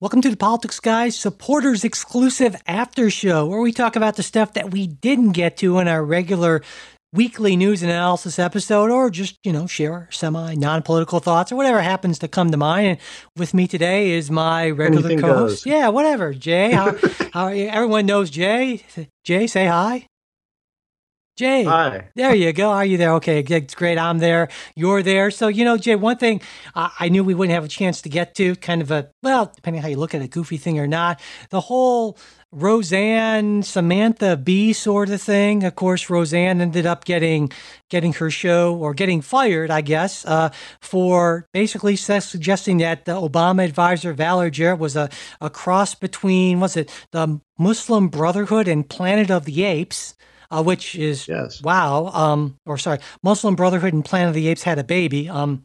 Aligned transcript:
Welcome 0.00 0.20
to 0.20 0.30
the 0.30 0.36
Politics 0.36 0.78
Guys 0.78 1.16
supporters 1.16 1.82
exclusive 1.82 2.54
after 2.68 3.10
show 3.10 3.48
where 3.48 3.60
we 3.60 3.72
talk 3.72 3.96
about 3.96 4.14
the 4.14 4.22
stuff 4.22 4.52
that 4.52 4.70
we 4.70 4.86
didn't 4.86 5.32
get 5.32 5.56
to 5.56 5.80
in 5.80 5.88
our 5.88 6.04
regular 6.04 6.62
weekly 7.12 7.56
news 7.56 7.82
and 7.82 7.90
analysis 7.90 8.38
episode 8.38 8.92
or 8.92 9.10
just, 9.10 9.36
you 9.42 9.52
know, 9.52 9.66
share 9.66 10.06
semi 10.12 10.54
non 10.54 10.82
political 10.82 11.18
thoughts 11.18 11.50
or 11.50 11.56
whatever 11.56 11.80
happens 11.80 12.20
to 12.20 12.28
come 12.28 12.52
to 12.52 12.56
mind. 12.56 12.86
And 12.86 12.98
with 13.34 13.54
me 13.54 13.66
today 13.66 14.12
is 14.12 14.30
my 14.30 14.70
regular 14.70 15.18
co 15.20 15.34
host. 15.34 15.66
Yeah, 15.66 15.88
whatever. 15.88 16.32
Jay, 16.32 16.70
how, 16.70 16.96
how 17.32 17.44
are 17.46 17.54
you? 17.56 17.66
Everyone 17.66 18.06
knows 18.06 18.30
Jay. 18.30 18.84
Jay, 19.24 19.48
say 19.48 19.66
hi. 19.66 20.06
Jay. 21.38 21.62
Hi. 21.62 22.08
There 22.16 22.34
you 22.34 22.52
go. 22.52 22.70
Are 22.70 22.84
you 22.84 22.96
there? 22.96 23.12
Okay, 23.14 23.38
it's 23.38 23.74
great. 23.76 23.96
I'm 23.96 24.18
there. 24.18 24.48
You're 24.74 25.04
there. 25.04 25.30
So, 25.30 25.46
you 25.46 25.64
know, 25.64 25.78
Jay, 25.78 25.94
one 25.94 26.16
thing 26.16 26.40
uh, 26.74 26.88
I 26.98 27.08
knew 27.08 27.22
we 27.22 27.32
wouldn't 27.32 27.54
have 27.54 27.64
a 27.64 27.68
chance 27.68 28.02
to 28.02 28.08
get 28.08 28.34
to, 28.34 28.56
kind 28.56 28.82
of 28.82 28.90
a, 28.90 29.08
well, 29.22 29.52
depending 29.54 29.80
how 29.80 29.86
you 29.86 29.98
look 29.98 30.16
at 30.16 30.20
a 30.20 30.26
goofy 30.26 30.56
thing 30.56 30.80
or 30.80 30.88
not, 30.88 31.20
the 31.50 31.60
whole 31.60 32.18
Roseanne, 32.50 33.62
Samantha 33.62 34.36
Bee 34.36 34.72
sort 34.72 35.10
of 35.10 35.22
thing. 35.22 35.62
Of 35.62 35.76
course, 35.76 36.10
Roseanne 36.10 36.60
ended 36.60 36.86
up 36.86 37.04
getting 37.04 37.52
getting 37.88 38.14
her 38.14 38.30
show 38.30 38.74
or 38.74 38.92
getting 38.92 39.20
fired, 39.20 39.70
I 39.70 39.80
guess, 39.80 40.24
uh, 40.24 40.50
for 40.80 41.46
basically 41.52 41.94
suggesting 41.94 42.78
that 42.78 43.04
the 43.04 43.12
Obama 43.12 43.64
advisor 43.64 44.12
Valerie 44.12 44.50
Jarrett 44.50 44.80
was 44.80 44.96
a, 44.96 45.08
a 45.40 45.50
cross 45.50 45.94
between, 45.94 46.58
was 46.58 46.76
it 46.76 46.90
the 47.12 47.40
Muslim 47.58 48.08
Brotherhood 48.08 48.66
and 48.66 48.88
Planet 48.88 49.30
of 49.30 49.44
the 49.44 49.62
Apes? 49.62 50.16
Uh, 50.50 50.62
which 50.62 50.94
is 50.94 51.28
yes. 51.28 51.62
wow. 51.62 52.06
Um, 52.06 52.56
or 52.66 52.78
sorry, 52.78 52.98
Muslim 53.22 53.56
Brotherhood 53.56 53.94
and 53.94 54.04
Planet 54.04 54.28
of 54.28 54.34
the 54.34 54.48
Apes 54.48 54.62
had 54.62 54.78
a 54.78 54.84
baby. 54.84 55.28
Um, 55.28 55.62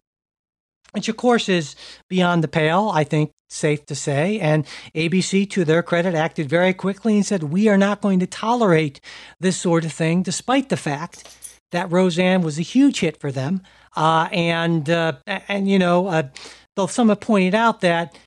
which 0.92 1.10
of 1.10 1.18
course 1.18 1.50
is 1.50 1.76
beyond 2.08 2.44
the 2.44 2.48
pale, 2.48 2.92
I 2.94 3.04
think 3.04 3.32
safe 3.50 3.86
to 3.88 3.96
say. 3.96 4.40
And 4.40 4.66
ABC, 4.96 5.50
to 5.52 5.66
their 5.66 5.84
credit, 5.84 6.16
acted 6.16 6.50
very 6.50 6.74
quickly 6.74 7.16
and 7.16 7.26
said, 7.26 7.44
We 7.44 7.68
are 7.68 7.78
not 7.78 8.02
going 8.02 8.20
to 8.20 8.28
tolerate 8.28 9.00
this 9.40 9.58
sort 9.58 9.86
of 9.86 9.92
thing, 9.92 10.24
despite 10.24 10.70
the 10.70 10.78
fact 10.78 11.28
that 11.72 11.92
Roseanne 11.92 12.42
was 12.42 12.60
a 12.60 12.64
huge 12.64 13.00
hit 13.00 13.20
for 13.20 13.32
them. 13.32 13.62
Uh, 13.96 14.28
and, 14.32 14.90
uh, 14.90 15.14
and, 15.26 15.70
you 15.70 15.80
know, 15.80 16.08
uh, 16.08 16.24
though 16.76 16.88
some 16.88 17.10
have 17.10 17.20
pointed 17.20 17.56
out 17.56 17.82
that 17.82 18.18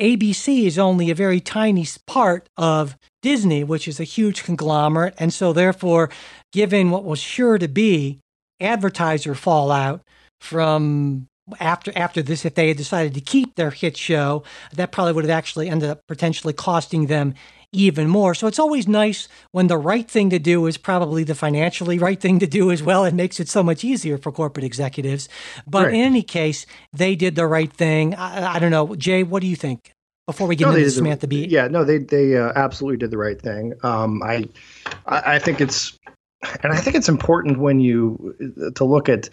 ABC 0.00 0.66
is 0.66 0.78
only 0.78 1.10
a 1.10 1.14
very 1.14 1.40
tiny 1.40 1.86
part 2.06 2.48
of 2.56 2.96
Disney, 3.24 3.64
which 3.64 3.88
is 3.88 3.98
a 3.98 4.04
huge 4.04 4.44
conglomerate. 4.44 5.14
And 5.18 5.32
so, 5.32 5.54
therefore, 5.54 6.10
given 6.52 6.90
what 6.90 7.04
was 7.04 7.18
sure 7.18 7.56
to 7.56 7.68
be 7.68 8.20
advertiser 8.60 9.34
fallout 9.34 10.02
from 10.42 11.26
after 11.58 11.90
after 11.96 12.20
this, 12.20 12.44
if 12.44 12.54
they 12.54 12.68
had 12.68 12.76
decided 12.76 13.14
to 13.14 13.22
keep 13.22 13.54
their 13.54 13.70
hit 13.70 13.96
show, 13.96 14.44
that 14.74 14.92
probably 14.92 15.14
would 15.14 15.24
have 15.24 15.30
actually 15.30 15.70
ended 15.70 15.88
up 15.88 16.00
potentially 16.06 16.52
costing 16.52 17.06
them 17.06 17.34
even 17.72 18.08
more. 18.08 18.34
So 18.34 18.46
it's 18.46 18.58
always 18.58 18.86
nice 18.86 19.26
when 19.52 19.68
the 19.68 19.78
right 19.78 20.08
thing 20.08 20.28
to 20.28 20.38
do 20.38 20.66
is 20.66 20.76
probably 20.76 21.24
the 21.24 21.34
financially 21.34 21.98
right 21.98 22.20
thing 22.20 22.38
to 22.40 22.46
do 22.46 22.70
as 22.70 22.82
well. 22.82 23.06
It 23.06 23.14
makes 23.14 23.40
it 23.40 23.48
so 23.48 23.62
much 23.62 23.84
easier 23.84 24.18
for 24.18 24.32
corporate 24.32 24.64
executives. 24.64 25.30
But 25.66 25.86
right. 25.86 25.94
in 25.94 26.00
any 26.00 26.22
case, 26.22 26.66
they 26.92 27.16
did 27.16 27.36
the 27.36 27.46
right 27.46 27.72
thing. 27.72 28.14
I, 28.14 28.54
I, 28.54 28.58
don't 28.58 28.70
know, 28.70 28.94
Jay. 28.94 29.22
What 29.22 29.40
do 29.40 29.48
you 29.48 29.56
think? 29.56 29.92
Before 30.26 30.46
we 30.46 30.56
get 30.56 30.68
no, 30.68 30.74
into 30.74 30.90
Samantha 30.90 31.26
Bee, 31.26 31.46
yeah, 31.46 31.68
no, 31.68 31.84
they 31.84 31.98
they 31.98 32.36
uh, 32.36 32.52
absolutely 32.56 32.96
did 32.96 33.10
the 33.10 33.18
right 33.18 33.40
thing. 33.40 33.74
Um, 33.82 34.22
I 34.22 34.48
I 35.06 35.38
think 35.38 35.60
it's 35.60 35.98
and 36.62 36.72
I 36.72 36.78
think 36.78 36.96
it's 36.96 37.08
important 37.08 37.58
when 37.58 37.80
you 37.80 38.34
to 38.76 38.84
look 38.84 39.08
at 39.08 39.28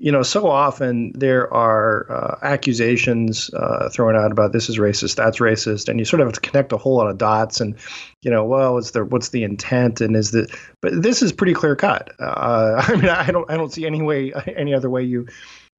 you 0.00 0.12
know, 0.12 0.22
so 0.22 0.48
often 0.48 1.10
there 1.16 1.52
are 1.52 2.06
uh, 2.10 2.38
accusations 2.42 3.50
uh, 3.52 3.88
thrown 3.88 4.14
out 4.14 4.30
about 4.30 4.52
this 4.52 4.68
is 4.68 4.78
racist, 4.78 5.16
that's 5.16 5.38
racist, 5.38 5.88
and 5.88 5.98
you 5.98 6.04
sort 6.04 6.20
of 6.20 6.28
have 6.28 6.34
to 6.34 6.40
connect 6.40 6.72
a 6.72 6.76
whole 6.76 6.96
lot 6.96 7.10
of 7.10 7.18
dots. 7.18 7.60
And 7.60 7.74
you 8.22 8.30
know, 8.30 8.44
well, 8.44 8.74
what's 8.74 8.92
the 8.92 9.04
what's 9.04 9.30
the 9.30 9.42
intent, 9.42 10.00
and 10.00 10.14
is 10.14 10.30
the 10.30 10.48
but 10.80 11.02
this 11.02 11.20
is 11.20 11.32
pretty 11.32 11.52
clear 11.52 11.74
cut. 11.74 12.12
Uh, 12.20 12.84
I 12.88 12.94
mean, 12.94 13.08
I 13.08 13.32
don't 13.32 13.50
I 13.50 13.56
don't 13.56 13.72
see 13.72 13.86
any 13.86 14.00
way 14.00 14.32
any 14.56 14.72
other 14.72 14.88
way 14.88 15.02
you 15.02 15.26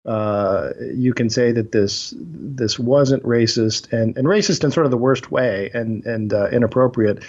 uh, 0.05 0.71
you 0.93 1.13
can 1.13 1.29
say 1.29 1.51
that 1.51 1.71
this 1.71 2.13
this 2.17 2.79
wasn't 2.79 3.23
racist 3.23 3.91
and 3.91 4.17
and 4.17 4.27
racist 4.27 4.63
in 4.63 4.71
sort 4.71 4.85
of 4.85 4.91
the 4.91 4.97
worst 4.97 5.31
way 5.31 5.69
and 5.73 6.05
and 6.05 6.33
uh, 6.33 6.47
inappropriate. 6.49 7.23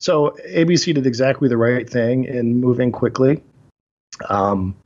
So 0.00 0.36
ABC 0.48 0.94
did 0.94 1.06
exactly 1.06 1.48
the 1.48 1.56
right 1.56 1.88
thing 1.88 2.24
in 2.24 2.56
moving 2.56 2.92
quickly. 2.92 3.42
Um, 4.28 4.76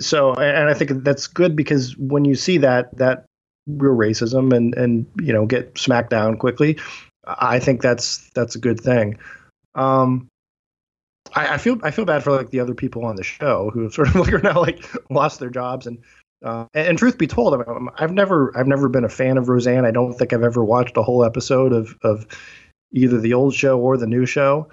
so 0.00 0.34
and 0.34 0.68
I 0.68 0.74
think 0.74 1.02
that's 1.02 1.26
good 1.28 1.56
because 1.56 1.96
when 1.96 2.24
you 2.24 2.34
see 2.34 2.58
that 2.58 2.96
that 2.98 3.24
real 3.66 3.96
racism 3.96 4.54
and 4.54 4.74
and 4.74 5.06
you 5.20 5.32
know 5.32 5.46
get 5.46 5.78
smacked 5.78 6.10
down 6.10 6.36
quickly, 6.36 6.78
I 7.26 7.58
think 7.58 7.80
that's 7.80 8.28
that's 8.34 8.54
a 8.54 8.60
good 8.60 8.80
thing. 8.80 9.18
Um, 9.74 10.28
I, 11.36 11.54
I 11.54 11.58
feel 11.58 11.78
I 11.82 11.90
feel 11.90 12.04
bad 12.04 12.24
for 12.24 12.32
like 12.32 12.50
the 12.50 12.60
other 12.60 12.74
people 12.74 13.04
on 13.04 13.16
the 13.16 13.22
show 13.22 13.70
who 13.72 13.90
sort 13.90 14.08
of 14.08 14.14
like 14.16 14.32
are 14.32 14.38
now 14.38 14.60
like 14.60 14.84
lost 15.10 15.40
their 15.40 15.50
jobs 15.50 15.86
and. 15.86 15.98
Uh, 16.44 16.66
and, 16.74 16.88
and, 16.88 16.98
truth 16.98 17.16
be 17.16 17.26
told, 17.26 17.60
I've 17.96 18.12
never 18.12 18.56
I've 18.56 18.66
never 18.66 18.90
been 18.90 19.04
a 19.04 19.08
fan 19.08 19.38
of 19.38 19.48
Roseanne. 19.48 19.86
I 19.86 19.90
don't 19.90 20.12
think 20.12 20.34
I've 20.34 20.42
ever 20.42 20.62
watched 20.62 20.98
a 20.98 21.02
whole 21.02 21.24
episode 21.24 21.72
of 21.72 21.96
of 22.02 22.26
either 22.92 23.18
the 23.18 23.32
old 23.32 23.54
show 23.54 23.80
or 23.80 23.96
the 23.96 24.06
new 24.06 24.26
show. 24.26 24.68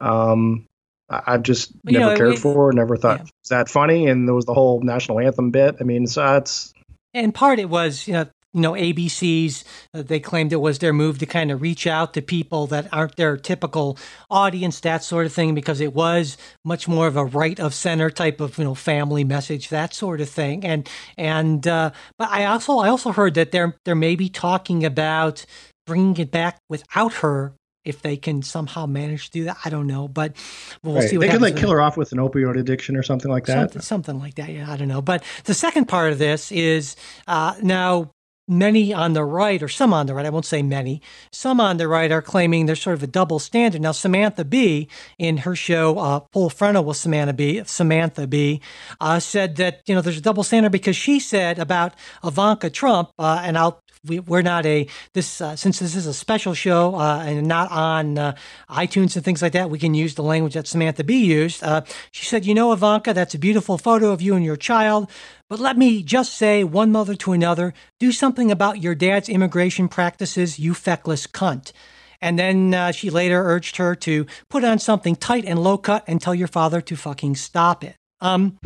Um, 0.00 0.66
I've 1.10 1.42
just 1.42 1.72
you 1.84 1.98
never 1.98 2.12
know, 2.12 2.16
cared 2.16 2.34
it, 2.34 2.38
for, 2.38 2.72
never 2.72 2.96
thought 2.96 3.20
yeah. 3.20 3.26
that 3.50 3.68
funny, 3.68 4.06
and 4.06 4.28
there 4.28 4.34
was 4.34 4.46
the 4.46 4.54
whole 4.54 4.80
national 4.82 5.18
anthem 5.18 5.50
bit. 5.50 5.76
I 5.80 5.82
mean, 5.82 6.06
so 6.06 6.36
it's 6.36 6.72
and 7.12 7.34
part 7.34 7.58
it 7.58 7.68
was 7.68 8.06
you 8.06 8.14
know 8.14 8.26
you 8.52 8.60
know 8.60 8.72
ABC's 8.72 9.64
uh, 9.94 10.02
they 10.02 10.20
claimed 10.20 10.52
it 10.52 10.60
was 10.60 10.78
their 10.78 10.92
move 10.92 11.18
to 11.18 11.26
kind 11.26 11.50
of 11.50 11.62
reach 11.62 11.86
out 11.86 12.14
to 12.14 12.22
people 12.22 12.66
that 12.68 12.92
aren't 12.92 13.16
their 13.16 13.36
typical 13.36 13.98
audience, 14.30 14.80
that 14.80 15.04
sort 15.04 15.26
of 15.26 15.32
thing, 15.32 15.54
because 15.54 15.80
it 15.80 15.94
was 15.94 16.36
much 16.64 16.88
more 16.88 17.06
of 17.06 17.16
a 17.16 17.24
right 17.24 17.60
of 17.60 17.74
center 17.74 18.10
type 18.10 18.40
of 18.40 18.58
you 18.58 18.64
know 18.64 18.74
family 18.74 19.24
message, 19.24 19.68
that 19.68 19.94
sort 19.94 20.20
of 20.20 20.28
thing. 20.28 20.64
And 20.64 20.88
and 21.16 21.66
uh, 21.66 21.90
but 22.18 22.28
I 22.30 22.46
also 22.46 22.78
I 22.78 22.88
also 22.88 23.12
heard 23.12 23.34
that 23.34 23.52
they're 23.52 23.76
they're 23.84 23.94
maybe 23.94 24.28
talking 24.28 24.84
about 24.84 25.44
bringing 25.86 26.16
it 26.18 26.30
back 26.30 26.58
without 26.68 27.14
her 27.14 27.54
if 27.84 28.02
they 28.02 28.16
can 28.16 28.42
somehow 28.42 28.86
manage 28.86 29.26
to 29.26 29.30
do 29.30 29.44
that, 29.44 29.56
I 29.64 29.70
don't 29.70 29.86
know, 29.86 30.06
but 30.06 30.36
we'll 30.82 30.96
right. 30.96 31.08
see. 31.08 31.16
they 31.16 31.28
could 31.28 31.40
like 31.40 31.56
kill 31.56 31.70
her 31.70 31.80
off 31.80 31.96
with 31.96 32.12
an 32.12 32.18
opioid 32.18 32.58
addiction 32.58 32.94
or 32.94 33.02
something 33.02 33.30
like 33.30 33.46
that. 33.46 33.72
Something, 33.72 33.82
something 33.82 34.18
like 34.18 34.34
that. 34.34 34.50
Yeah, 34.50 34.70
I 34.70 34.76
don't 34.76 34.88
know. 34.88 35.00
But 35.00 35.24
the 35.44 35.54
second 35.54 35.86
part 35.86 36.12
of 36.12 36.18
this 36.18 36.52
is 36.52 36.94
uh, 37.26 37.54
now 37.62 38.10
many 38.50 38.92
on 38.92 39.12
the 39.12 39.24
right, 39.24 39.62
or 39.62 39.68
some 39.68 39.94
on 39.94 40.06
the 40.06 40.14
right, 40.14 40.26
I 40.26 40.30
won't 40.30 40.44
say 40.44 40.62
many, 40.62 41.00
some 41.30 41.60
on 41.60 41.76
the 41.76 41.88
right 41.88 42.10
are 42.10 42.20
claiming 42.20 42.66
there's 42.66 42.82
sort 42.82 42.94
of 42.94 43.02
a 43.02 43.06
double 43.06 43.38
standard. 43.38 43.80
Now, 43.80 43.92
Samantha 43.92 44.44
Bee, 44.44 44.88
in 45.18 45.38
her 45.38 45.56
show 45.56 45.98
uh, 45.98 46.20
Full 46.32 46.50
Frontal 46.50 46.84
with 46.84 46.96
Samantha 46.96 47.32
Bee, 47.32 47.62
Samantha 47.64 48.26
Bee, 48.26 48.60
uh, 49.00 49.20
said 49.20 49.56
that 49.56 49.82
you 49.86 49.94
know 49.94 50.00
there's 50.00 50.18
a 50.18 50.22
double 50.22 50.42
standard 50.42 50.72
because 50.72 50.96
she 50.96 51.20
said 51.20 51.58
about 51.58 51.94
Ivanka 52.24 52.68
Trump, 52.70 53.10
uh, 53.18 53.40
and 53.44 53.56
I'll 53.56 53.80
we, 54.06 54.20
are 54.30 54.42
not 54.42 54.64
a 54.66 54.86
this 55.12 55.40
uh, 55.40 55.56
since 55.56 55.78
this 55.78 55.94
is 55.94 56.06
a 56.06 56.14
special 56.14 56.54
show 56.54 56.94
uh, 56.94 57.22
and 57.24 57.46
not 57.46 57.70
on 57.70 58.18
uh, 58.18 58.36
iTunes 58.70 59.14
and 59.16 59.24
things 59.24 59.42
like 59.42 59.52
that. 59.52 59.70
We 59.70 59.78
can 59.78 59.94
use 59.94 60.14
the 60.14 60.22
language 60.22 60.54
that 60.54 60.66
Samantha 60.66 61.04
Bee 61.04 61.24
used. 61.24 61.62
Uh, 61.62 61.82
she 62.10 62.24
said, 62.24 62.46
"You 62.46 62.54
know, 62.54 62.72
Ivanka, 62.72 63.12
that's 63.12 63.34
a 63.34 63.38
beautiful 63.38 63.78
photo 63.78 64.10
of 64.10 64.22
you 64.22 64.34
and 64.34 64.44
your 64.44 64.56
child." 64.56 65.10
But 65.48 65.58
let 65.58 65.76
me 65.76 66.02
just 66.04 66.34
say, 66.34 66.62
one 66.62 66.92
mother 66.92 67.16
to 67.16 67.32
another, 67.32 67.74
do 67.98 68.12
something 68.12 68.52
about 68.52 68.80
your 68.80 68.94
dad's 68.94 69.28
immigration 69.28 69.88
practices, 69.88 70.60
you 70.60 70.74
feckless 70.74 71.26
cunt. 71.26 71.72
And 72.20 72.38
then 72.38 72.72
uh, 72.72 72.92
she 72.92 73.10
later 73.10 73.42
urged 73.42 73.76
her 73.78 73.96
to 73.96 74.26
put 74.48 74.62
on 74.62 74.78
something 74.78 75.16
tight 75.16 75.44
and 75.44 75.58
low 75.58 75.76
cut 75.76 76.04
and 76.06 76.20
tell 76.20 76.34
your 76.34 76.46
father 76.46 76.80
to 76.82 76.96
fucking 76.96 77.34
stop 77.34 77.82
it. 77.82 77.96
Um, 78.20 78.58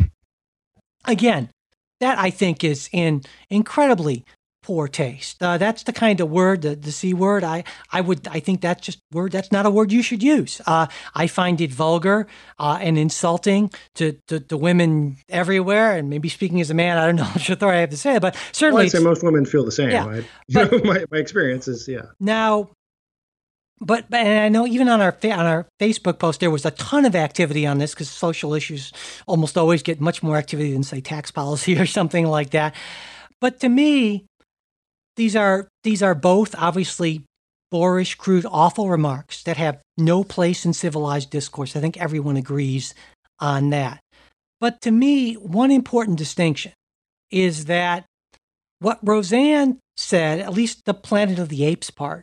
again, 1.06 1.48
that 2.00 2.18
I 2.18 2.30
think 2.30 2.62
is 2.62 2.90
in 2.92 3.22
incredibly 3.48 4.24
poor 4.64 4.88
taste. 4.88 5.42
Uh, 5.42 5.58
that's 5.58 5.82
the 5.82 5.92
kind 5.92 6.20
of 6.20 6.30
word, 6.30 6.62
the, 6.62 6.74
the 6.74 6.90
c 6.90 7.12
word. 7.12 7.44
I 7.44 7.64
I 7.92 8.00
would 8.00 8.26
I 8.26 8.40
think 8.40 8.62
that's 8.62 8.80
just 8.80 8.98
word. 9.12 9.30
That's 9.30 9.52
not 9.52 9.66
a 9.66 9.70
word 9.70 9.92
you 9.92 10.02
should 10.02 10.22
use. 10.22 10.60
Uh, 10.66 10.86
I 11.14 11.26
find 11.26 11.60
it 11.60 11.70
vulgar 11.70 12.26
uh, 12.58 12.78
and 12.80 12.98
insulting 12.98 13.70
to, 13.96 14.12
to, 14.28 14.40
to 14.40 14.56
women 14.56 15.18
everywhere. 15.28 15.92
And 15.96 16.08
maybe 16.08 16.30
speaking 16.30 16.62
as 16.62 16.70
a 16.70 16.74
man, 16.74 16.96
I 16.96 17.06
don't 17.06 17.16
know 17.16 17.30
authority 17.54 17.76
I 17.76 17.80
have 17.80 17.90
to 17.90 17.96
say, 17.96 18.16
it, 18.16 18.22
but 18.22 18.36
certainly, 18.52 18.80
well, 18.80 18.86
I'd 18.86 18.92
say 18.92 19.00
most 19.00 19.22
women 19.22 19.44
feel 19.44 19.64
the 19.64 19.72
same. 19.72 19.90
Yeah, 19.90 20.06
right? 20.06 20.24
but, 20.48 20.72
know, 20.72 20.78
my 20.84 21.04
my 21.10 21.18
experience 21.18 21.68
is 21.68 21.86
yeah. 21.86 22.06
Now. 22.18 22.70
But, 23.80 24.08
but 24.08 24.20
and 24.20 24.38
I 24.38 24.48
know 24.48 24.66
even 24.66 24.88
on 24.88 25.02
our 25.02 25.14
on 25.24 25.46
our 25.46 25.66
Facebook 25.78 26.18
post 26.18 26.40
there 26.40 26.50
was 26.50 26.64
a 26.64 26.70
ton 26.70 27.04
of 27.04 27.14
activity 27.14 27.66
on 27.66 27.78
this 27.78 27.92
because 27.92 28.08
social 28.08 28.54
issues 28.54 28.92
almost 29.26 29.58
always 29.58 29.82
get 29.82 30.00
much 30.00 30.22
more 30.22 30.36
activity 30.36 30.72
than 30.72 30.84
say 30.84 31.00
tax 31.00 31.30
policy 31.30 31.76
or 31.80 31.84
something 31.84 32.24
like 32.24 32.50
that. 32.50 32.74
But 33.40 33.60
to 33.60 33.68
me, 33.68 34.24
these 35.16 35.36
are 35.36 35.68
these 35.82 36.02
are 36.02 36.14
both 36.14 36.54
obviously 36.58 37.24
boorish, 37.70 38.14
crude, 38.14 38.46
awful 38.48 38.88
remarks 38.88 39.42
that 39.42 39.56
have 39.56 39.80
no 39.98 40.22
place 40.22 40.64
in 40.64 40.72
civilized 40.72 41.30
discourse. 41.30 41.74
I 41.74 41.80
think 41.80 41.96
everyone 41.96 42.36
agrees 42.36 42.94
on 43.40 43.70
that. 43.70 44.00
But 44.60 44.80
to 44.82 44.90
me, 44.90 45.34
one 45.34 45.70
important 45.70 46.18
distinction 46.18 46.72
is 47.30 47.64
that 47.64 48.04
what 48.78 49.00
Roseanne 49.02 49.78
said, 49.96 50.40
at 50.40 50.52
least 50.52 50.84
the 50.84 50.94
Planet 50.94 51.38
of 51.38 51.48
the 51.48 51.64
Apes 51.64 51.90
part, 51.90 52.22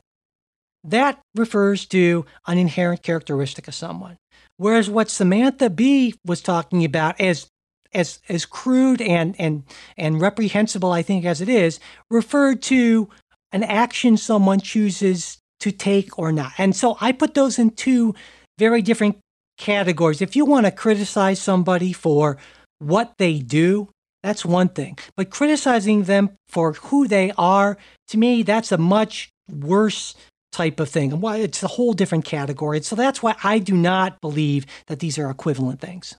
that 0.84 1.20
refers 1.36 1.86
to 1.88 2.26
an 2.48 2.58
inherent 2.58 3.04
characteristic 3.04 3.68
of 3.68 3.76
someone. 3.76 4.18
Whereas 4.58 4.90
what 4.90 5.10
Samantha 5.10 5.70
Bee 5.70 6.16
was 6.26 6.42
talking 6.42 6.86
about 6.86 7.20
as 7.20 7.48
as 7.94 8.20
as 8.30 8.46
crude 8.46 9.02
and 9.02 9.36
and 9.40 9.64
and 9.98 10.22
reprehensible, 10.22 10.92
I 10.92 11.02
think, 11.02 11.26
as 11.26 11.42
it 11.42 11.50
is, 11.50 11.80
referred 12.10 12.62
to 12.64 13.10
an 13.52 13.64
action 13.64 14.18
someone 14.18 14.60
chooses 14.60 15.38
to 15.60 15.72
take 15.72 16.18
or 16.18 16.32
not. 16.32 16.54
And 16.58 16.76
so 16.76 16.98
I 17.02 17.12
put 17.12 17.34
those 17.34 17.60
in 17.60 17.72
two 17.72 18.16
very 18.58 18.82
different 18.82 19.18
categories. 19.58 20.22
If 20.22 20.36
you 20.36 20.46
want 20.46 20.66
to 20.66 20.72
criticize 20.72 21.40
somebody 21.40 21.94
for 21.94 22.38
what 22.80 23.14
they 23.18 23.40
do, 23.40 23.90
that's 24.24 24.46
one 24.46 24.70
thing. 24.70 24.98
But 25.16 25.30
criticizing 25.30 26.04
them 26.04 26.32
for 26.48 26.74
who 26.74 27.08
they 27.08 27.32
are, 27.38 27.78
to 28.08 28.18
me, 28.18 28.44
that's 28.44 28.72
a 28.72 28.78
much 28.78 29.30
worse 29.50 30.16
type 30.52 30.80
of 30.80 30.90
thing. 30.90 31.12
And 31.12 31.22
why 31.22 31.38
it's 31.38 31.64
a 31.64 31.68
whole 31.68 31.94
different 31.94 32.26
category. 32.26 32.82
So 32.82 32.96
that's 32.96 33.24
why 33.24 33.36
I 33.44 33.60
do 33.60 33.74
not 33.76 34.20
believe 34.22 34.66
that 34.88 35.00
these 35.00 35.18
are 35.18 35.30
equivalent 35.30 35.80
things. 35.80 36.16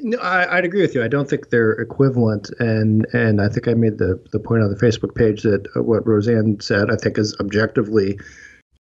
No, 0.00 0.18
I, 0.18 0.56
would 0.56 0.64
agree 0.64 0.82
with 0.82 0.94
you. 0.94 1.02
I 1.02 1.08
don't 1.08 1.28
think 1.28 1.50
they're 1.50 1.72
equivalent, 1.72 2.50
and 2.60 3.06
and 3.12 3.40
I 3.40 3.48
think 3.48 3.68
I 3.68 3.74
made 3.74 3.98
the 3.98 4.22
the 4.32 4.38
point 4.38 4.62
on 4.62 4.70
the 4.70 4.76
Facebook 4.76 5.14
page 5.14 5.42
that 5.42 5.66
what 5.74 6.06
Roseanne 6.06 6.60
said 6.60 6.90
I 6.90 6.96
think 6.96 7.18
is 7.18 7.36
objectively 7.40 8.18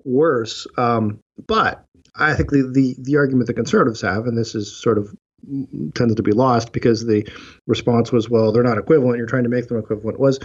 worse. 0.03 0.67
Um, 0.77 1.19
but 1.47 1.83
I 2.15 2.33
think 2.35 2.51
the, 2.51 2.69
the 2.71 2.95
the 2.99 3.17
argument 3.17 3.47
the 3.47 3.53
conservatives 3.53 4.01
have, 4.01 4.25
and 4.25 4.37
this 4.37 4.53
is 4.55 4.75
sort 4.75 4.97
of 4.97 5.15
mm, 5.49 5.93
tends 5.93 6.15
to 6.15 6.23
be 6.23 6.33
lost 6.33 6.71
because 6.71 7.05
the 7.05 7.27
response 7.65 8.11
was, 8.11 8.29
well, 8.29 8.51
they're 8.51 8.63
not 8.63 8.77
equivalent. 8.77 9.17
You're 9.17 9.27
trying 9.27 9.43
to 9.43 9.49
make 9.49 9.67
them 9.67 9.77
equivalent. 9.79 10.19
Was 10.19 10.39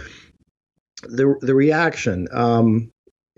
the 1.03 1.35
the 1.41 1.55
reaction? 1.55 2.27
Um, 2.31 2.91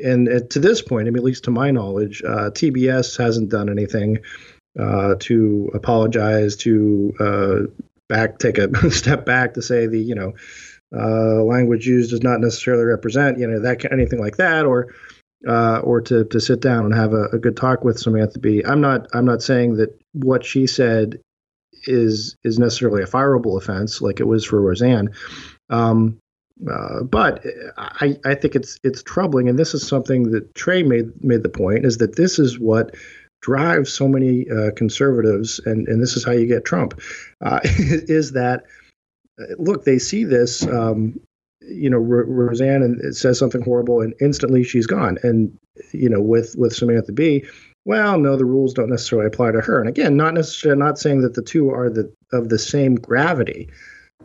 and 0.03 0.27
uh, 0.27 0.39
to 0.49 0.59
this 0.59 0.81
point, 0.81 1.07
I 1.07 1.11
mean, 1.11 1.17
at 1.17 1.23
least 1.23 1.45
to 1.45 1.51
my 1.51 1.71
knowledge, 1.71 2.21
uh, 2.25 2.49
TBS 2.51 3.17
hasn't 3.17 3.49
done 3.49 3.69
anything 3.69 4.19
uh, 4.79 5.15
to 5.19 5.71
apologize, 5.73 6.55
to 6.57 7.13
uh, 7.19 7.83
back 8.09 8.39
take 8.39 8.57
a 8.57 8.89
step 8.91 9.25
back 9.25 9.53
to 9.53 9.61
say 9.61 9.87
the 9.87 9.99
you 9.99 10.15
know 10.15 10.33
uh, 10.95 11.43
language 11.43 11.87
used 11.87 12.11
does 12.11 12.23
not 12.23 12.39
necessarily 12.39 12.83
represent 12.83 13.39
you 13.39 13.47
know 13.47 13.59
that 13.59 13.91
anything 13.91 14.19
like 14.19 14.37
that, 14.37 14.65
or 14.65 14.93
uh, 15.47 15.79
or 15.79 16.01
to 16.01 16.25
to 16.25 16.39
sit 16.39 16.61
down 16.61 16.85
and 16.85 16.93
have 16.93 17.13
a, 17.13 17.25
a, 17.33 17.39
good 17.39 17.57
talk 17.57 17.83
with 17.83 17.99
Samantha 17.99 18.39
Bee. 18.39 18.65
I'm 18.65 18.81
not 18.81 19.07
I'm 19.13 19.25
not 19.25 19.41
saying 19.41 19.77
that 19.77 19.99
what 20.13 20.45
she 20.45 20.67
said 20.67 21.19
is 21.83 22.35
is 22.43 22.57
necessarily 22.57 23.03
a 23.03 23.07
fireable 23.07 23.57
offense 23.57 24.01
like 24.01 24.19
it 24.19 24.27
was 24.27 24.45
for 24.45 24.61
Roseanne. 24.61 25.11
Um, 25.69 26.19
uh, 26.71 27.03
but 27.03 27.43
I, 27.77 28.17
I 28.23 28.35
think 28.35 28.55
it's 28.55 28.79
it's 28.83 29.03
troubling, 29.03 29.49
and 29.49 29.59
this 29.59 29.73
is 29.73 29.85
something 29.85 30.31
that 30.31 30.55
Trey 30.55 30.83
made 30.83 31.23
made 31.23 31.43
the 31.43 31.49
point 31.49 31.85
is 31.85 31.97
that 31.97 32.15
this 32.15 32.39
is 32.39 32.57
what 32.57 32.95
drives 33.45 33.93
so 33.93 34.07
many 34.07 34.49
uh, 34.49 34.71
conservatives, 34.75 35.59
and, 35.65 35.87
and 35.87 36.01
this 36.01 36.17
is 36.17 36.25
how 36.25 36.31
you 36.31 36.47
get 36.47 36.65
Trump, 36.65 36.99
uh, 37.41 37.59
is 37.63 38.31
that 38.31 38.63
uh, 39.39 39.53
look, 39.59 39.85
they 39.85 39.99
see 39.99 40.23
this, 40.23 40.65
um, 40.65 41.19
you 41.61 41.87
know, 41.87 41.97
R- 41.99 42.25
Roseanne 42.25 42.81
and 42.81 43.15
says 43.15 43.37
something 43.37 43.61
horrible, 43.61 44.01
and 44.01 44.15
instantly 44.19 44.63
she's 44.63 44.87
gone. 44.87 45.19
And 45.21 45.55
you 45.91 46.09
know, 46.09 46.21
with 46.21 46.55
with 46.57 46.73
Samantha 46.73 47.11
Bee, 47.11 47.45
well, 47.85 48.17
no, 48.17 48.35
the 48.35 48.45
rules 48.45 48.73
don't 48.73 48.89
necessarily 48.89 49.27
apply 49.27 49.51
to 49.51 49.61
her. 49.61 49.79
And 49.79 49.89
again, 49.89 50.17
not 50.17 50.33
necessarily 50.33 50.79
not 50.79 50.97
saying 50.97 51.21
that 51.21 51.35
the 51.35 51.43
two 51.43 51.69
are 51.69 51.91
the 51.91 52.11
of 52.33 52.49
the 52.49 52.57
same 52.57 52.95
gravity, 52.95 53.69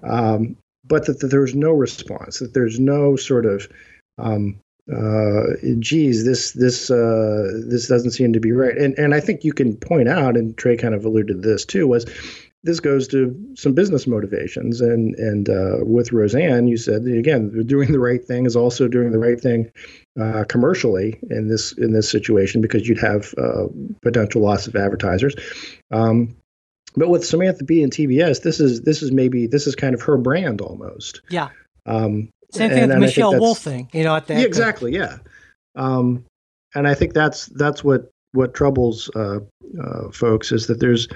um, 0.02 0.56
but 0.86 1.04
that, 1.04 1.20
that, 1.20 1.26
there's 1.26 1.54
no 1.54 1.72
response, 1.72 2.38
that 2.38 2.54
there's 2.54 2.80
no 2.80 3.16
sort 3.16 3.44
of 3.44 3.68
um, 4.16 4.58
uh, 4.92 5.56
geez, 5.78 6.24
this 6.24 6.52
this 6.52 6.90
uh, 6.90 7.62
this 7.66 7.86
doesn't 7.88 8.12
seem 8.12 8.32
to 8.32 8.40
be 8.40 8.52
right. 8.52 8.76
And 8.76 8.98
and 8.98 9.14
I 9.14 9.20
think 9.20 9.44
you 9.44 9.52
can 9.52 9.76
point 9.76 10.08
out, 10.08 10.36
and 10.36 10.56
Trey 10.56 10.76
kind 10.76 10.94
of 10.94 11.04
alluded 11.04 11.42
to 11.42 11.48
this 11.48 11.64
too, 11.64 11.86
was 11.86 12.06
this 12.62 12.80
goes 12.80 13.08
to 13.08 13.34
some 13.54 13.72
business 13.72 14.06
motivations. 14.06 14.80
And 14.80 15.14
and 15.16 15.48
uh, 15.48 15.78
with 15.80 16.12
Roseanne, 16.12 16.66
you 16.66 16.76
said 16.76 17.04
again, 17.06 17.66
doing 17.66 17.92
the 17.92 17.98
right 17.98 18.24
thing 18.24 18.46
is 18.46 18.56
also 18.56 18.88
doing 18.88 19.12
the 19.12 19.18
right 19.18 19.40
thing 19.40 19.70
uh, 20.20 20.44
commercially 20.48 21.18
in 21.30 21.48
this 21.48 21.72
in 21.72 21.92
this 21.92 22.10
situation 22.10 22.60
because 22.60 22.88
you'd 22.88 23.00
have 23.00 23.34
uh, 23.38 23.66
potential 24.02 24.42
loss 24.42 24.66
of 24.66 24.76
advertisers. 24.76 25.34
Um, 25.90 26.36
but 26.96 27.08
with 27.08 27.24
Samantha 27.24 27.64
Bee 27.64 27.82
and 27.82 27.92
TBS, 27.92 28.42
this 28.42 28.60
is 28.60 28.82
this 28.82 29.02
is 29.02 29.12
maybe 29.12 29.46
this 29.46 29.66
is 29.66 29.76
kind 29.76 29.94
of 29.94 30.02
her 30.02 30.16
brand 30.16 30.60
almost. 30.60 31.22
Yeah. 31.30 31.50
Um, 31.86 32.30
same 32.52 32.70
thing 32.70 32.78
and, 32.78 32.88
with 32.88 32.96
the 32.96 33.00
Michelle 33.00 33.38
Wolf 33.38 33.58
thing, 33.58 33.88
you 33.92 34.04
know, 34.04 34.16
at 34.16 34.26
the 34.26 34.34
yeah, 34.34 34.40
exactly, 34.40 34.92
yeah. 34.92 35.18
Um, 35.76 36.24
and 36.74 36.86
I 36.88 36.94
think 36.94 37.14
that's 37.14 37.46
that's 37.46 37.82
what 37.84 38.10
what 38.32 38.54
troubles 38.54 39.10
uh, 39.14 39.40
uh, 39.82 40.10
folks 40.12 40.52
is 40.52 40.66
that 40.66 40.80
there's. 40.80 41.08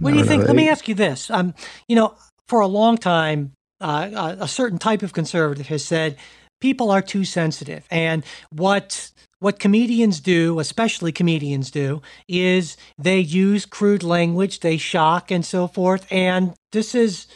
What 0.00 0.12
do 0.12 0.18
you 0.18 0.24
think? 0.24 0.44
Let 0.44 0.56
me 0.56 0.68
ask 0.68 0.88
you 0.88 0.94
this. 0.94 1.30
Um, 1.30 1.54
you 1.88 1.96
know, 1.96 2.14
for 2.48 2.60
a 2.60 2.66
long 2.66 2.98
time, 2.98 3.52
uh, 3.80 4.36
a 4.38 4.48
certain 4.48 4.78
type 4.78 5.02
of 5.02 5.12
conservative 5.12 5.68
has 5.68 5.84
said 5.84 6.16
people 6.60 6.90
are 6.90 7.02
too 7.02 7.24
sensitive, 7.24 7.86
and 7.90 8.24
what 8.50 9.10
what 9.44 9.58
comedians 9.58 10.20
do, 10.20 10.58
especially 10.58 11.12
comedians 11.12 11.70
do, 11.70 12.00
is 12.26 12.78
they 12.96 13.18
use 13.18 13.66
crude 13.66 14.02
language, 14.02 14.60
they 14.60 14.78
shock 14.78 15.30
and 15.30 15.44
so 15.44 15.66
forth. 15.68 16.10
And 16.10 16.54
this 16.72 16.94
is, 16.94 17.26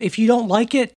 if 0.00 0.18
you 0.18 0.26
don't 0.26 0.48
like 0.48 0.74
it, 0.74 0.94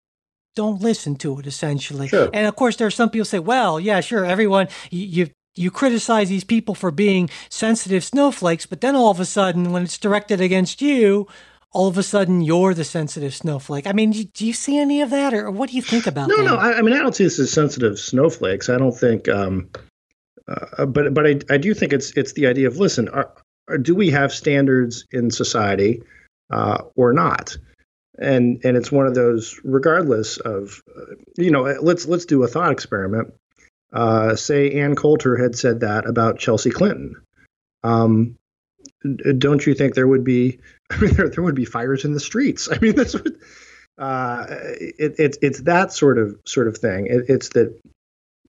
don't 0.56 0.82
listen 0.82 1.16
to 1.18 1.40
it 1.40 1.48
essentially. 1.48 2.08
Sure. 2.08 2.30
And 2.34 2.48
of 2.48 2.56
course, 2.56 2.76
there 2.76 2.88
are 2.88 2.92
some 2.92 3.10
people 3.10 3.26
say, 3.26 3.40
well, 3.40 3.80
yeah, 3.80 4.02
sure, 4.02 4.26
everyone, 4.26 4.68
you, 4.90 5.06
you 5.06 5.30
you 5.56 5.70
criticize 5.70 6.30
these 6.30 6.46
people 6.46 6.76
for 6.76 6.92
being 6.92 7.30
sensitive 7.50 8.04
snowflakes, 8.04 8.66
but 8.66 8.80
then 8.80 8.96
all 8.96 9.12
of 9.12 9.20
a 9.20 9.26
sudden, 9.26 9.72
when 9.72 9.84
it's 9.84 9.98
directed 9.98 10.40
against 10.40 10.82
you, 10.82 11.28
all 11.74 11.88
of 11.88 11.98
a 11.98 12.04
sudden 12.04 12.42
you're 12.42 12.74
the 12.74 12.84
sensitive 12.84 13.34
snowflake. 13.34 13.88
I 13.88 13.94
mean, 13.94 14.12
do 14.12 14.46
you 14.46 14.54
see 14.54 14.78
any 14.78 15.02
of 15.02 15.10
that, 15.10 15.34
or 15.34 15.52
what 15.52 15.70
do 15.70 15.76
you 15.76 15.82
think 15.82 16.08
about 16.08 16.30
no, 16.30 16.38
that? 16.38 16.44
No, 16.44 16.56
no. 16.56 16.62
I, 16.62 16.78
I, 16.78 16.82
mean, 16.82 16.94
I 16.94 17.00
don't 17.00 17.16
see 17.16 17.24
this 17.24 17.40
as 17.40 17.52
sensitive 17.52 18.00
snowflakes. 18.00 18.70
I 18.70 18.78
don't 18.78 18.98
think, 18.98 19.28
um, 19.30 19.70
uh, 20.48 20.86
but 20.86 21.14
but 21.14 21.28
I, 21.28 21.40
I 21.50 21.58
do 21.58 21.74
think 21.74 21.94
it's 21.94 22.12
it's 22.18 22.34
the 22.34 22.48
idea 22.48 22.68
of 22.68 22.78
listen, 22.78 23.10
are, 23.10 23.34
are, 23.68 23.78
do 23.78 23.96
we 23.96 24.10
have 24.10 24.34
standards 24.34 25.06
in 25.12 25.32
society 25.32 26.02
uh, 26.50 26.84
or 26.96 27.14
not? 27.14 27.58
And 28.22 28.64
and 28.64 28.78
it's 28.78 28.92
one 28.92 29.08
of 29.08 29.16
those 29.16 29.60
regardless 29.64 30.38
of 30.38 30.82
you 31.38 31.52
know 31.52 31.64
let's 31.82 32.06
let's 32.06 32.26
do 32.26 32.44
a 32.44 32.48
thought 32.48 32.72
experiment. 32.72 33.34
Uh, 33.92 34.38
say 34.38 34.80
ann 34.80 34.96
coulter 34.96 35.36
had 35.36 35.54
said 35.54 35.82
that 35.82 36.08
about 36.08 36.40
chelsea 36.40 36.72
clinton. 36.72 37.16
Um, 37.84 38.38
don't 39.38 39.66
you 39.66 39.74
think 39.74 39.96
there 39.96 40.08
would 40.08 40.24
be 40.24 40.60
I 40.90 40.98
mean, 40.98 41.14
there, 41.16 41.30
there 41.30 41.44
would 41.44 41.56
be 41.56 41.66
fires 41.66 42.06
in 42.06 42.14
the 42.14 42.20
streets? 42.20 42.70
I 42.72 42.78
mean 42.80 42.96
this 42.96 43.14
would 43.14 43.38
uh, 43.98 44.46
it, 44.50 45.20
it, 45.20 45.38
it's 45.42 45.62
that 45.62 45.92
sort 45.92 46.18
of 46.18 46.40
sort 46.46 46.68
of 46.68 46.78
thing. 46.78 47.08
It, 47.08 47.26
it's 47.28 47.50
that 47.50 47.80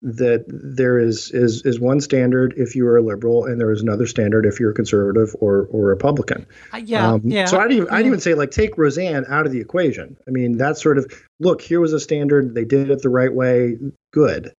that 0.02 0.44
there 0.48 0.98
is 0.98 1.30
is 1.30 1.62
is 1.64 1.78
one 1.78 2.00
standard 2.00 2.54
if 2.56 2.74
you 2.74 2.86
are 2.86 2.96
a 2.96 3.02
liberal 3.02 3.44
and 3.44 3.60
there 3.60 3.70
is 3.70 3.82
another 3.82 4.06
standard 4.06 4.44
if 4.44 4.58
you're 4.58 4.72
a 4.72 4.74
conservative 4.74 5.34
or 5.40 5.68
or 5.70 5.86
Republican. 5.86 6.46
Uh, 6.72 6.78
yeah, 6.84 7.12
um, 7.12 7.22
yeah. 7.24 7.46
So 7.46 7.60
I'd 7.60 7.72
even, 7.72 7.88
I'd 7.88 8.06
even 8.06 8.20
say 8.20 8.34
like 8.34 8.50
take 8.50 8.76
Roseanne 8.76 9.24
out 9.28 9.46
of 9.46 9.52
the 9.52 9.60
equation. 9.60 10.16
I 10.26 10.30
mean 10.32 10.56
that's 10.56 10.82
sort 10.82 10.98
of 10.98 11.12
look 11.38 11.62
here 11.62 11.80
was 11.80 11.92
a 11.92 12.00
standard 12.00 12.54
they 12.54 12.64
did 12.64 12.90
it 12.90 13.02
the 13.02 13.08
right 13.08 13.32
way 13.32 13.78
good. 14.12 14.52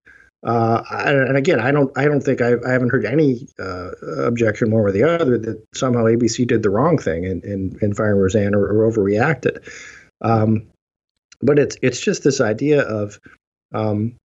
Uh, 0.43 0.83
and 0.91 1.37
again, 1.37 1.59
I 1.59 1.71
don't 1.71 1.91
I 1.97 2.05
don't 2.05 2.21
think 2.21 2.41
I've, 2.41 2.63
I 2.65 2.71
haven't 2.71 2.89
heard 2.89 3.05
any 3.05 3.47
uh, 3.59 3.91
objection 4.19 4.71
one 4.71 4.83
way 4.83 4.89
or 4.89 4.91
the 4.93 5.03
other 5.03 5.37
that 5.37 5.65
somehow 5.73 6.03
ABC 6.03 6.47
did 6.47 6.63
the 6.63 6.69
wrong 6.69 6.97
thing 6.97 7.23
in 7.25 7.41
in, 7.41 7.77
in 7.81 7.93
firing 7.93 8.19
Roseanne 8.19 8.55
or, 8.55 8.65
or 8.65 8.91
overreacted. 8.91 9.69
Um, 10.21 10.67
but 11.41 11.59
it's 11.59 11.77
it's 11.81 11.99
just 11.99 12.23
this 12.23 12.41
idea 12.41 12.81
of 12.81 13.19
um, 13.73 14.15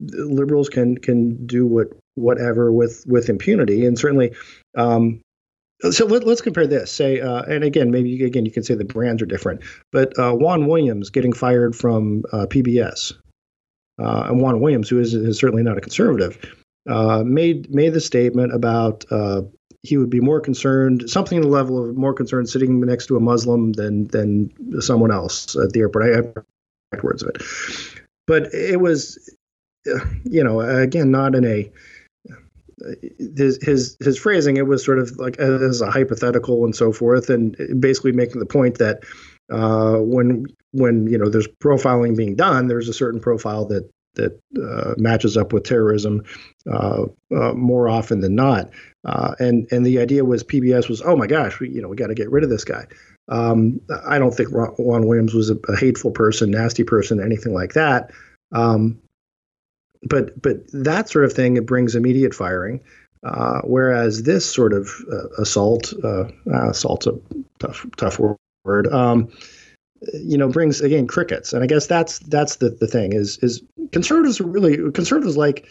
liberals 0.00 0.68
can 0.68 0.98
can 0.98 1.46
do 1.46 1.66
what 1.66 1.88
whatever 2.14 2.72
with 2.72 3.04
with 3.06 3.28
impunity, 3.28 3.86
and 3.86 3.98
certainly. 3.98 4.34
Um, 4.76 5.20
so 5.90 6.06
let, 6.06 6.26
us 6.26 6.40
compare 6.40 6.66
this. 6.66 6.90
Say, 6.90 7.20
uh, 7.20 7.42
and 7.42 7.62
again, 7.62 7.92
maybe 7.92 8.24
again 8.24 8.44
you 8.44 8.50
can 8.50 8.64
say 8.64 8.74
the 8.74 8.84
brands 8.84 9.22
are 9.22 9.26
different, 9.26 9.60
but 9.92 10.18
uh, 10.18 10.32
Juan 10.32 10.66
Williams 10.66 11.10
getting 11.10 11.32
fired 11.32 11.76
from 11.76 12.24
uh, 12.32 12.46
PBS, 12.46 13.12
uh, 14.00 14.26
and 14.28 14.40
Juan 14.40 14.60
Williams, 14.60 14.88
who 14.88 14.98
is, 14.98 15.14
is 15.14 15.38
certainly 15.38 15.62
not 15.62 15.78
a 15.78 15.80
conservative, 15.80 16.52
uh, 16.88 17.22
made 17.24 17.72
made 17.72 17.94
the 17.94 18.00
statement 18.00 18.52
about 18.52 19.04
uh, 19.12 19.42
he 19.82 19.96
would 19.96 20.10
be 20.10 20.20
more 20.20 20.40
concerned, 20.40 21.08
something 21.08 21.36
in 21.36 21.42
the 21.42 21.48
level 21.48 21.88
of 21.88 21.96
more 21.96 22.12
concerned 22.12 22.48
sitting 22.48 22.80
next 22.80 23.06
to 23.06 23.16
a 23.16 23.20
Muslim 23.20 23.72
than 23.72 24.08
than 24.08 24.80
someone 24.80 25.12
else 25.12 25.54
at 25.56 25.70
the 25.70 25.80
airport. 25.80 26.04
I 26.04 26.16
have 26.16 27.04
words 27.04 27.22
of 27.22 27.28
it, 27.28 27.42
but 28.26 28.52
it 28.52 28.80
was 28.80 29.36
you 30.24 30.44
know, 30.44 30.60
again, 30.60 31.10
not 31.10 31.34
in 31.34 31.44
a 31.44 31.70
his 33.36 33.58
his 33.62 33.96
his 34.00 34.18
phrasing. 34.18 34.56
It 34.56 34.66
was 34.66 34.84
sort 34.84 34.98
of 34.98 35.16
like 35.18 35.38
as 35.38 35.80
a 35.80 35.90
hypothetical 35.90 36.64
and 36.64 36.74
so 36.74 36.92
forth, 36.92 37.30
and 37.30 37.56
basically 37.80 38.12
making 38.12 38.40
the 38.40 38.46
point 38.46 38.78
that 38.78 39.04
uh, 39.50 39.96
when 39.96 40.46
when 40.72 41.06
you 41.06 41.18
know 41.18 41.28
there's 41.28 41.48
profiling 41.62 42.16
being 42.16 42.36
done, 42.36 42.68
there's 42.68 42.88
a 42.88 42.94
certain 42.94 43.20
profile 43.20 43.66
that 43.66 43.90
that 44.14 44.40
uh, 44.60 44.94
matches 44.96 45.36
up 45.36 45.52
with 45.52 45.64
terrorism 45.64 46.24
uh, 46.70 47.04
uh, 47.34 47.52
more 47.52 47.88
often 47.88 48.20
than 48.20 48.34
not. 48.34 48.70
Uh, 49.04 49.34
and 49.38 49.66
and 49.70 49.86
the 49.86 49.98
idea 49.98 50.24
was 50.24 50.44
PBS 50.44 50.88
was 50.88 51.00
oh 51.02 51.16
my 51.16 51.26
gosh 51.26 51.60
we 51.60 51.70
you 51.70 51.80
know 51.80 51.88
we 51.88 51.96
got 51.96 52.08
to 52.08 52.14
get 52.14 52.30
rid 52.30 52.44
of 52.44 52.50
this 52.50 52.64
guy. 52.64 52.86
Um, 53.28 53.80
I 54.06 54.18
don't 54.18 54.34
think 54.34 54.50
Ron, 54.52 54.70
Juan 54.78 55.06
Williams 55.06 55.34
was 55.34 55.50
a, 55.50 55.56
a, 55.68 55.76
hateful 55.76 56.10
person, 56.10 56.50
nasty 56.50 56.82
person, 56.82 57.20
anything 57.20 57.52
like 57.52 57.74
that. 57.74 58.10
Um, 58.52 59.02
but 60.02 60.40
but 60.40 60.56
that 60.72 61.08
sort 61.08 61.24
of 61.24 61.32
thing 61.32 61.56
it 61.56 61.66
brings 61.66 61.94
immediate 61.94 62.34
firing. 62.34 62.80
Uh, 63.24 63.60
whereas 63.64 64.22
this 64.22 64.48
sort 64.48 64.72
of 64.72 64.90
uh, 65.12 65.28
assault, 65.42 65.92
assault's 66.46 67.08
a 67.08 67.18
tough 67.58 67.84
tough 67.96 68.20
word. 68.64 68.86
Um, 68.92 69.28
you 70.12 70.38
know 70.38 70.48
brings 70.48 70.80
again 70.80 71.06
crickets 71.06 71.52
and 71.52 71.62
i 71.62 71.66
guess 71.66 71.86
that's 71.86 72.18
that's 72.20 72.56
the, 72.56 72.70
the 72.70 72.86
thing 72.86 73.12
is 73.12 73.38
is 73.38 73.62
conservatives 73.92 74.40
are 74.40 74.46
really 74.46 74.76
conservatives 74.92 75.36
like 75.36 75.66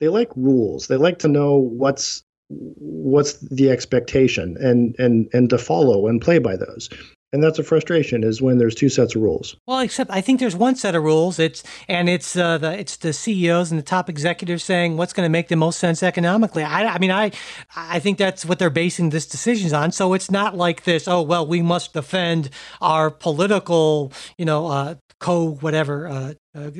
they 0.00 0.08
like 0.08 0.30
rules 0.36 0.88
they 0.88 0.96
like 0.96 1.18
to 1.18 1.28
know 1.28 1.56
what's 1.56 2.22
what's 2.48 3.34
the 3.34 3.70
expectation 3.70 4.56
and 4.60 4.94
and 4.98 5.28
and 5.32 5.50
to 5.50 5.58
follow 5.58 6.06
and 6.06 6.20
play 6.20 6.38
by 6.38 6.56
those 6.56 6.88
and 7.36 7.44
that's 7.44 7.58
a 7.58 7.62
frustration 7.62 8.24
is 8.24 8.40
when 8.40 8.56
there's 8.56 8.74
two 8.74 8.88
sets 8.88 9.14
of 9.14 9.20
rules. 9.20 9.56
Well 9.66 9.80
except 9.80 10.10
i 10.10 10.22
think 10.22 10.40
there's 10.40 10.56
one 10.56 10.74
set 10.74 10.94
of 10.94 11.02
rules. 11.02 11.38
It's 11.38 11.62
and 11.86 12.08
it's 12.08 12.34
uh, 12.34 12.56
the 12.56 12.78
it's 12.78 12.96
the 12.96 13.12
ceos 13.12 13.70
and 13.70 13.78
the 13.78 13.84
top 13.84 14.08
executives 14.08 14.64
saying 14.64 14.96
what's 14.96 15.12
going 15.12 15.26
to 15.26 15.30
make 15.30 15.48
the 15.48 15.56
most 15.56 15.78
sense 15.78 16.02
economically. 16.02 16.62
I, 16.62 16.94
I 16.94 16.98
mean 16.98 17.10
i 17.10 17.30
i 17.76 17.98
think 17.98 18.16
that's 18.16 18.46
what 18.46 18.58
they're 18.58 18.70
basing 18.70 19.10
this 19.10 19.26
decisions 19.26 19.74
on. 19.74 19.92
So 19.92 20.14
it's 20.14 20.30
not 20.30 20.56
like 20.56 20.84
this 20.84 21.06
oh 21.06 21.20
well 21.20 21.46
we 21.46 21.60
must 21.60 21.92
defend 21.92 22.48
our 22.80 23.10
political 23.10 24.14
you 24.38 24.46
know 24.46 24.68
uh, 24.68 24.94
co 25.20 25.50
whatever 25.56 26.08
uh, 26.08 26.34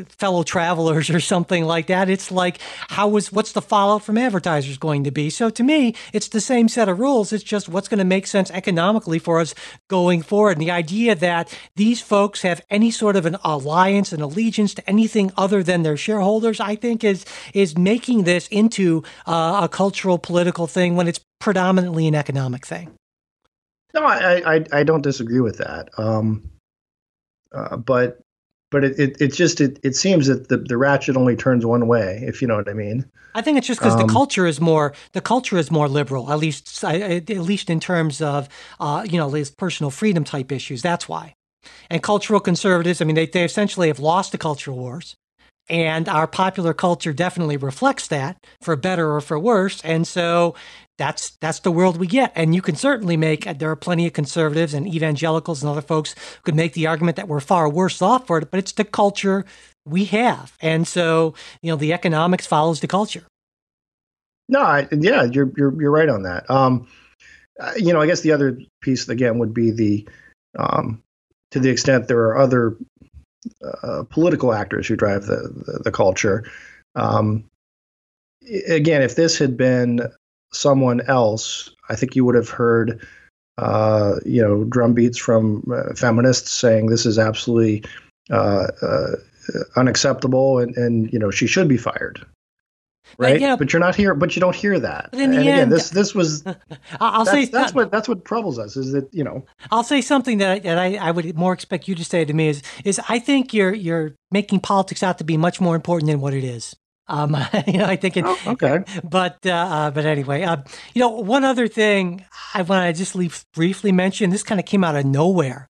fellow 0.09 0.43
travelers 0.43 1.11
or 1.11 1.21
something 1.21 1.65
like 1.65 1.87
that. 1.87 2.09
It's 2.09 2.31
like 2.31 2.59
how 2.89 3.09
was 3.09 3.33
what's 3.33 3.53
the 3.53 3.63
fallout 3.63 4.03
from 4.03 4.19
advertisers 4.19 4.79
going 4.79 5.05
to 5.05 5.11
be? 5.11 5.31
So 5.31 5.51
to 5.51 5.63
me, 5.63 5.95
it's 6.13 6.29
the 6.29 6.41
same 6.41 6.69
set 6.69 6.89
of 6.89 6.99
rules. 6.99 7.33
It's 7.33 7.45
just 7.45 7.69
what's 7.69 7.89
going 7.89 7.99
to 7.99 8.05
make 8.05 8.27
sense 8.27 8.51
economically 8.51 9.19
for 9.19 9.41
us 9.41 9.55
going 9.89 10.23
forward. 10.23 10.53
And 10.53 10.63
the 10.63 10.71
idea 10.71 11.15
that 11.15 11.57
these 11.77 12.01
folks 12.01 12.43
have 12.43 12.63
any 12.71 12.91
sort 12.91 13.17
of 13.17 13.27
an 13.27 13.37
alliance 13.45 14.13
and 14.13 14.23
allegiance 14.23 14.75
to 14.75 14.89
anything 14.89 15.33
other 15.37 15.63
than 15.63 15.83
their 15.83 15.97
shareholders, 15.97 16.61
I 16.61 16.77
think 16.77 17.05
is 17.05 17.25
is 17.53 17.77
making 17.77 18.25
this 18.25 18.49
into 18.49 19.03
uh, 19.27 19.61
a 19.65 19.69
cultural 19.69 20.19
political 20.19 20.67
thing 20.67 20.97
when 20.97 21.09
it's 21.09 21.21
predominantly 21.39 22.07
an 22.07 22.15
economic 22.15 22.67
thing. 22.67 22.93
No, 23.95 24.03
I 24.05 24.57
I, 24.57 24.65
I 24.73 24.83
don't 24.85 25.03
disagree 25.03 25.41
with 25.41 25.59
that. 25.59 25.89
Um, 25.99 26.51
uh, 27.53 27.77
but 27.77 28.21
but 28.77 28.85
it, 28.85 28.99
it, 28.99 29.17
it 29.23 29.33
just 29.33 29.63
it, 29.63 29.81
it 29.83 29.97
seems 29.97 30.27
that 30.27 30.49
the, 30.49 30.59
the 30.59 30.77
ratchet 30.77 31.17
only 31.17 31.35
turns 31.35 31.65
one 31.65 31.89
way 31.89 32.23
if 32.27 32.43
you 32.43 32.49
know 32.49 32.57
what 32.57 32.69
i 32.69 32.75
mean. 32.75 33.07
I 33.35 33.41
think 33.41 33.57
it's 33.57 33.67
just 33.67 33.81
because 33.81 33.95
um, 33.95 34.07
the 34.07 34.13
culture 34.13 34.47
is 34.47 34.61
more 34.61 34.93
the 35.13 35.23
culture 35.23 35.57
is 35.57 35.71
more 35.71 35.89
liberal 35.89 36.31
at 36.31 36.39
least 36.39 36.85
at 36.85 37.29
least 37.29 37.71
in 37.71 37.81
terms 37.81 38.21
of 38.21 38.51
uh, 38.79 39.07
you 39.09 39.17
know 39.17 39.31
these 39.31 39.51
personal 39.51 39.91
freedom 39.91 40.25
type 40.25 40.53
issues 40.53 40.83
that's 40.83 41.09
why. 41.09 41.35
And 41.89 42.03
cultural 42.03 42.39
conservatives 42.39 43.01
i 43.01 43.07
mean 43.07 43.15
they, 43.15 43.25
they 43.25 43.45
essentially 43.45 43.89
have 43.89 43.99
lost 43.99 44.33
the 44.33 44.39
cultural 44.39 44.77
wars 44.77 45.17
and 45.69 46.09
our 46.09 46.27
popular 46.27 46.73
culture 46.73 47.13
definitely 47.13 47.57
reflects 47.57 48.09
that 48.09 48.45
for 48.61 48.77
better 48.77 49.13
or 49.13 49.21
for 49.21 49.39
worse. 49.39 49.81
And 49.83 50.07
so 50.07 50.55
that's 50.99 51.31
that's 51.41 51.61
the 51.61 51.73
world 51.73 51.97
we 51.99 52.07
get. 52.07 52.33
And 52.35 52.55
you 52.55 52.63
can 52.63 52.77
certainly 52.77 53.17
make 53.17 53.45
there 53.59 53.71
are 53.71 53.77
plenty 53.77 54.07
of 54.07 54.13
conservatives 54.13 54.75
and 54.75 54.87
evangelicals 54.87 55.63
and 55.63 55.71
other 55.71 55.83
folks 55.83 56.13
who 56.13 56.43
could 56.45 56.55
make 56.55 56.73
the 56.75 56.87
argument 56.87 57.17
that 57.17 57.29
we're 57.29 57.41
far 57.41 57.69
worse 57.69 58.01
off 58.01 58.27
for 58.27 58.39
it 58.39 58.51
but 58.51 58.59
it's 58.59 58.73
the 58.73 58.85
culture 58.85 59.45
we 59.85 60.05
have. 60.07 60.57
And 60.61 60.87
so 60.87 61.35
you 61.63 61.71
know 61.71 61.77
the 61.77 61.93
economics 61.93 62.47
follows 62.47 62.81
the 62.81 62.89
culture. 62.89 63.25
No 64.49 64.61
I, 64.61 64.89
yeah 64.93 65.25
you're, 65.25 65.51
you're 65.57 65.81
you're 65.81 65.91
right 65.91 66.09
on 66.09 66.23
that. 66.23 66.49
Um 66.51 66.89
uh, 67.59 67.73
you 67.77 67.93
know 67.93 68.01
i 68.01 68.07
guess 68.07 68.21
the 68.21 68.33
other 68.33 68.59
piece 68.83 69.09
again 69.09 69.39
would 69.39 69.55
be 69.55 69.71
the 69.71 70.07
um 70.59 71.03
to 71.51 71.59
the 71.59 71.71
extent 71.71 72.07
there 72.07 72.21
are 72.21 72.37
other 72.37 72.77
political 74.11 74.53
actors 74.53 74.87
who 74.87 74.97
drive 74.97 75.27
the 75.27 75.53
the, 75.67 75.81
the 75.85 75.93
culture 75.93 76.45
um 76.95 77.45
again 78.69 79.03
if 79.03 79.17
this 79.17 79.39
had 79.39 79.57
been 79.57 80.01
someone 80.53 81.01
else, 81.03 81.71
I 81.89 81.97
think 81.97 82.17
you 82.17 82.25
would 82.25 82.35
have 82.35 82.49
heard, 82.49 83.07
uh, 83.59 84.17
you 84.25 84.43
know, 84.43 84.65
drum 84.65 84.95
beats 84.95 85.19
from 85.19 85.65
uh, 85.73 85.95
feminists 85.95 86.51
saying 86.51 86.87
this 86.87 87.07
is 87.07 87.19
absolutely 87.19 87.85
uh, 88.31 88.67
uh 88.83 89.13
unacceptable, 89.77 90.59
and 90.59 90.77
and 90.77 91.13
you 91.13 91.19
know 91.19 91.31
she 91.31 91.47
should 91.47 91.69
be 91.69 91.77
fired. 91.77 92.25
Right, 93.19 93.35
but, 93.35 93.41
know, 93.41 93.57
but 93.57 93.73
you're 93.73 93.81
not 93.81 93.95
here. 93.95 94.15
But 94.15 94.37
you 94.37 94.41
don't 94.41 94.55
hear 94.55 94.79
that. 94.81 95.11
and 95.13 95.33
again, 95.33 95.59
end, 95.61 95.73
this 95.73 95.91
this 95.91 96.15
was. 96.15 96.45
I'll 97.01 97.25
that's, 97.25 97.31
say 97.31 97.45
that's 97.47 97.75
what 97.75 97.91
that's 97.91 98.09
what 98.09 98.25
troubles 98.25 98.59
us 98.59 98.77
is 98.77 98.93
that 98.93 99.09
you 99.13 99.25
know. 99.25 99.45
I'll 99.71 99.85
say 99.85 100.01
something 100.01 100.39
that 100.39 100.63
that 100.65 100.79
I, 100.79 100.97
I 100.97 101.11
would 101.11 101.37
more 101.37 101.53
expect 101.53 101.89
you 101.89 101.95
to 101.95 102.05
say 102.05 102.25
to 102.25 102.33
me 102.33 102.49
is 102.49 102.63
is 102.85 103.01
I 103.09 103.19
think 103.19 103.55
you're 103.55 103.75
you're 103.75 104.15
making 104.31 104.61
politics 104.61 105.03
out 105.03 105.19
to 105.19 105.25
be 105.25 105.37
much 105.37 105.61
more 105.61 105.77
important 105.77 106.11
than 106.11 106.21
what 106.21 106.35
it 106.35 106.45
is. 106.45 106.75
Um, 107.09 107.37
you 107.67 107.79
know, 107.79 107.87
I 107.87 107.97
think 107.97 108.17
it. 108.17 108.25
Oh, 108.27 108.39
okay. 108.47 108.85
But 109.05 109.39
uh, 109.47 109.51
uh, 109.51 109.91
but 109.91 110.05
anyway, 110.05 110.43
uh, 110.43 110.59
you 110.95 111.01
know, 111.01 111.11
one 111.11 111.45
other 111.45 111.69
thing 111.69 112.25
I 112.55 112.63
want 112.63 112.87
to 112.87 112.99
just 112.99 113.15
leave 113.15 113.45
briefly 113.55 113.93
mention. 113.93 114.31
This 114.31 114.43
kind 114.43 114.61
of 114.61 114.67
came 114.67 114.85
out 114.85 114.97
of 114.97 115.05
nowhere. 115.05 115.69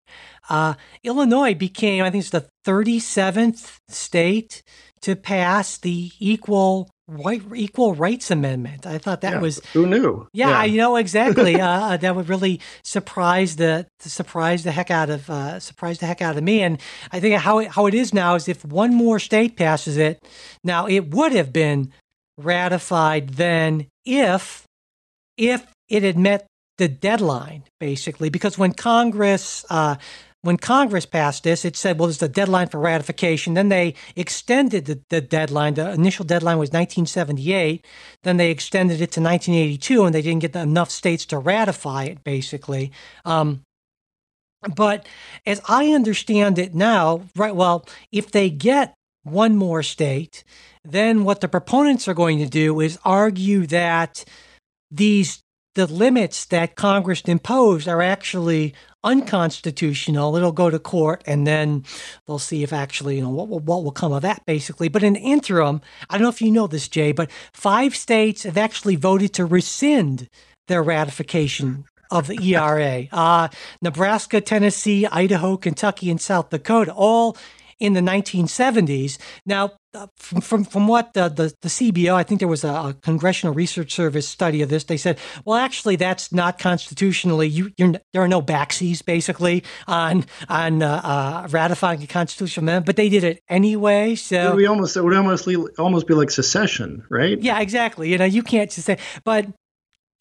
Uh, 0.49 0.75
Illinois 1.03 1.55
became, 1.55 2.03
I 2.03 2.11
think, 2.11 2.21
it's 2.21 2.29
the 2.29 2.47
37th 2.65 3.79
state 3.89 4.61
to 5.01 5.15
pass 5.15 5.77
the 5.77 6.11
equal 6.19 6.91
right, 7.07 7.41
equal 7.55 7.95
rights 7.95 8.31
amendment. 8.31 8.85
I 8.85 8.97
thought 8.97 9.21
that 9.21 9.33
yeah, 9.33 9.39
was 9.39 9.61
who 9.73 9.85
knew. 9.85 10.27
Yeah, 10.33 10.49
yeah. 10.49 10.63
you 10.63 10.77
know 10.77 10.95
exactly. 10.95 11.59
uh, 11.61 11.67
uh, 11.67 11.97
that 11.97 12.15
would 12.15 12.29
really 12.29 12.61
surprise 12.83 13.55
the 13.55 13.87
surprise 13.99 14.63
the 14.63 14.71
heck 14.71 14.91
out 14.91 15.09
of 15.09 15.29
uh, 15.29 15.59
surprise 15.59 15.99
the 15.99 16.05
heck 16.05 16.21
out 16.21 16.37
of 16.37 16.43
me. 16.43 16.61
And 16.61 16.79
I 17.11 17.19
think 17.19 17.35
how 17.35 17.59
it, 17.59 17.69
how 17.69 17.85
it 17.87 17.93
is 17.93 18.13
now 18.13 18.35
is 18.35 18.47
if 18.47 18.63
one 18.65 18.93
more 18.93 19.19
state 19.19 19.55
passes 19.55 19.97
it, 19.97 20.19
now 20.63 20.87
it 20.87 21.11
would 21.11 21.31
have 21.31 21.53
been 21.53 21.91
ratified 22.37 23.29
then 23.29 23.87
if 24.05 24.63
if 25.37 25.65
it 25.87 26.03
had 26.03 26.17
met 26.17 26.47
the 26.77 26.87
deadline 26.89 27.63
basically 27.79 28.29
because 28.29 28.57
when 28.57 28.73
Congress 28.73 29.65
uh, 29.69 29.95
when 30.45 30.57
Congress 30.57 31.07
passed 31.07 31.43
this, 31.43 31.65
it 31.65 31.75
said, 31.75 31.97
well, 31.97 32.07
there's 32.07 32.21
a 32.21 32.29
deadline 32.29 32.67
for 32.67 32.79
ratification. 32.79 33.55
Then 33.55 33.69
they 33.69 33.95
extended 34.15 34.85
the, 34.85 35.01
the, 35.09 35.19
deadline. 35.19 35.73
The 35.73 35.91
initial 35.91 36.23
deadline 36.23 36.59
was 36.59 36.69
1978. 36.69 37.83
Then 38.21 38.37
they 38.37 38.51
extended 38.51 39.01
it 39.01 39.11
to 39.13 39.21
1982, 39.21 40.05
and 40.05 40.13
they 40.13 40.21
didn't 40.21 40.41
get 40.41 40.55
enough 40.55 40.91
states 40.91 41.25
to 41.27 41.39
ratify 41.39 42.03
it, 42.03 42.23
basically. 42.23 42.91
Um, 43.25 43.63
but 44.75 45.07
as 45.47 45.61
I 45.67 45.87
understand 45.93 46.59
it 46.59 46.75
now, 46.75 47.23
right, 47.35 47.55
well, 47.55 47.87
if 48.11 48.29
they 48.29 48.51
get 48.51 48.93
one 49.23 49.55
more 49.55 49.81
state, 49.81 50.43
then 50.83 51.23
what 51.23 51.41
the 51.41 51.47
proponents 51.47 52.07
are 52.07 52.13
going 52.13 52.37
to 52.37 52.45
do 52.45 52.79
is 52.81 52.99
argue 53.03 53.65
that 53.65 54.23
these 54.91 55.41
the 55.75 55.85
limits 55.85 56.45
that 56.45 56.75
Congress 56.75 57.21
imposed 57.21 57.87
are 57.87 58.01
actually 58.01 58.73
unconstitutional. 59.03 60.35
It'll 60.35 60.51
go 60.51 60.69
to 60.69 60.79
court, 60.79 61.23
and 61.27 61.45
then 61.45 61.85
they'll 62.25 62.39
see 62.39 62.63
if 62.63 62.73
actually, 62.73 63.17
you 63.17 63.21
know, 63.21 63.29
what, 63.29 63.47
will, 63.47 63.59
what 63.59 63.83
will 63.83 63.91
come 63.91 64.11
of 64.11 64.23
that, 64.23 64.45
basically. 64.45 64.87
But 64.89 65.03
in 65.03 65.13
the 65.13 65.19
interim, 65.19 65.81
I 66.09 66.17
don't 66.17 66.23
know 66.23 66.29
if 66.29 66.41
you 66.41 66.51
know 66.51 66.67
this, 66.67 66.87
Jay, 66.87 67.11
but 67.11 67.29
five 67.53 67.95
states 67.95 68.43
have 68.43 68.57
actually 68.57 68.95
voted 68.95 69.33
to 69.33 69.45
rescind 69.45 70.27
their 70.67 70.81
ratification 70.81 71.85
of 72.09 72.27
the 72.27 72.39
ERA. 72.41 73.07
Uh, 73.11 73.49
Nebraska, 73.81 74.41
Tennessee, 74.41 75.05
Idaho, 75.05 75.57
Kentucky, 75.57 76.09
and 76.09 76.19
South 76.19 76.49
Dakota 76.49 76.93
all 76.93 77.37
in 77.79 77.93
the 77.93 78.01
1970s. 78.01 79.17
Now, 79.45 79.71
uh, 79.93 80.07
from, 80.17 80.41
from, 80.41 80.63
from 80.65 80.87
what 80.87 81.13
the, 81.13 81.29
the, 81.29 81.53
the, 81.61 81.69
CBO, 81.69 82.13
I 82.13 82.23
think 82.23 82.39
there 82.39 82.49
was 82.49 82.63
a, 82.63 82.69
a, 82.69 82.95
Congressional 83.01 83.53
Research 83.53 83.93
Service 83.93 84.27
study 84.27 84.61
of 84.61 84.69
this. 84.69 84.83
They 84.83 84.97
said, 84.97 85.17
well, 85.45 85.57
actually, 85.57 85.95
that's 85.95 86.33
not 86.33 86.59
constitutionally. 86.59 87.47
You, 87.47 87.71
there 87.77 88.21
are 88.21 88.27
no 88.27 88.41
backsies, 88.41 89.03
basically, 89.03 89.63
on 89.87 90.25
on 90.49 90.83
uh, 90.83 91.01
uh, 91.03 91.47
ratifying 91.49 92.03
a 92.03 92.07
constitutional 92.07 92.65
amendment, 92.65 92.85
but 92.87 92.97
they 92.97 93.07
did 93.07 93.23
it 93.23 93.41
anyway. 93.47 94.15
So 94.15 94.55
we 94.55 94.65
almost 94.65 94.97
it 94.97 95.03
would 95.03 95.15
almost 95.15 95.47
almost 95.77 96.07
be 96.07 96.13
like 96.13 96.29
secession, 96.29 97.05
right? 97.09 97.41
Yeah, 97.41 97.61
exactly. 97.61 98.11
You 98.11 98.17
know, 98.17 98.25
you 98.25 98.43
can't 98.43 98.69
just 98.69 98.85
say, 98.85 98.97
but 99.23 99.47